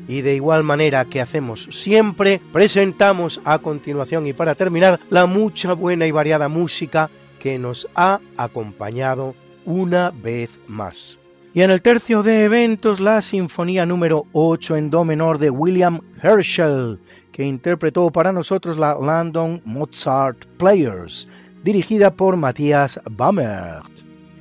Y 0.07 0.21
de 0.21 0.35
igual 0.35 0.63
manera 0.63 1.05
que 1.05 1.21
hacemos 1.21 1.67
siempre, 1.71 2.39
presentamos 2.53 3.41
a 3.43 3.59
continuación 3.59 4.27
y 4.27 4.33
para 4.33 4.55
terminar 4.55 4.99
la 5.09 5.25
mucha 5.25 5.73
buena 5.73 6.05
y 6.05 6.11
variada 6.11 6.47
música 6.47 7.09
que 7.39 7.57
nos 7.57 7.87
ha 7.95 8.19
acompañado 8.37 9.35
una 9.65 10.11
vez 10.11 10.49
más. 10.67 11.17
Y 11.53 11.61
en 11.61 11.71
el 11.71 11.81
tercio 11.81 12.21
de 12.21 12.43
eventos, 12.43 12.99
la 12.99 13.21
Sinfonía 13.21 13.85
número 13.85 14.25
8 14.33 14.75
en 14.75 14.89
Do 14.89 15.05
menor 15.05 15.37
de 15.39 15.49
William 15.49 16.01
Herschel, 16.21 16.99
que 17.31 17.43
interpretó 17.43 18.11
para 18.11 18.33
nosotros 18.33 18.77
la 18.77 18.93
London 18.93 19.61
Mozart 19.63 20.45
Players, 20.57 21.27
dirigida 21.63 22.13
por 22.13 22.35
Matthias 22.35 22.99
Bammert. 23.09 23.89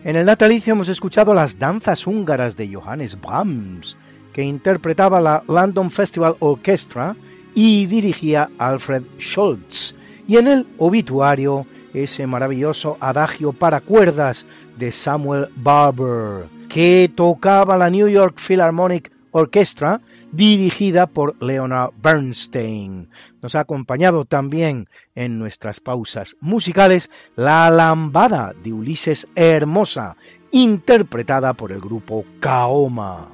En 0.05 0.17
el 0.17 0.27
natalicio 0.27 0.73
hemos 0.73 0.89
escuchado 0.89 1.35
las 1.35 1.59
danzas 1.59 2.07
húngaras 2.07 2.57
de 2.57 2.75
Johannes 2.75 3.21
Brahms, 3.21 3.97
que 4.35 4.43
interpretaba 4.43 5.21
la 5.21 5.43
London 5.49 5.91
Festival 5.91 6.37
Orchestra 6.41 7.17
y 7.55 7.87
dirigía 7.87 8.51
Alfred 8.59 9.05
Schultz, 9.19 9.95
y 10.27 10.37
en 10.37 10.49
el 10.49 10.67
obituario 10.77 11.67
ese 11.95 12.27
maravilloso 12.27 12.99
adagio 13.01 13.53
para 13.53 13.81
cuerdas 13.81 14.45
de 14.77 14.91
Samuel 14.91 15.49
Barber, 15.55 16.47
que 16.69 17.11
tocaba 17.15 17.79
la 17.79 17.89
New 17.89 18.09
York 18.09 18.41
Philharmonic 18.45 19.13
Orchestra, 19.31 20.01
dirigida 20.33 21.07
por 21.07 21.41
Leonard 21.41 21.93
Bernstein. 22.03 23.09
Nos 23.41 23.55
ha 23.55 23.61
acompañado 23.61 24.25
también 24.25 24.89
en 25.15 25.39
nuestras 25.39 25.79
pausas 25.79 26.37
musicales 26.41 27.09
la 27.37 27.71
lambada 27.71 28.53
de 28.65 28.73
Ulises 28.73 29.29
Hermosa, 29.37 30.17
interpretada 30.51 31.53
por 31.53 31.71
el 31.71 31.81
grupo 31.81 32.25
Kaoma. 32.41 33.34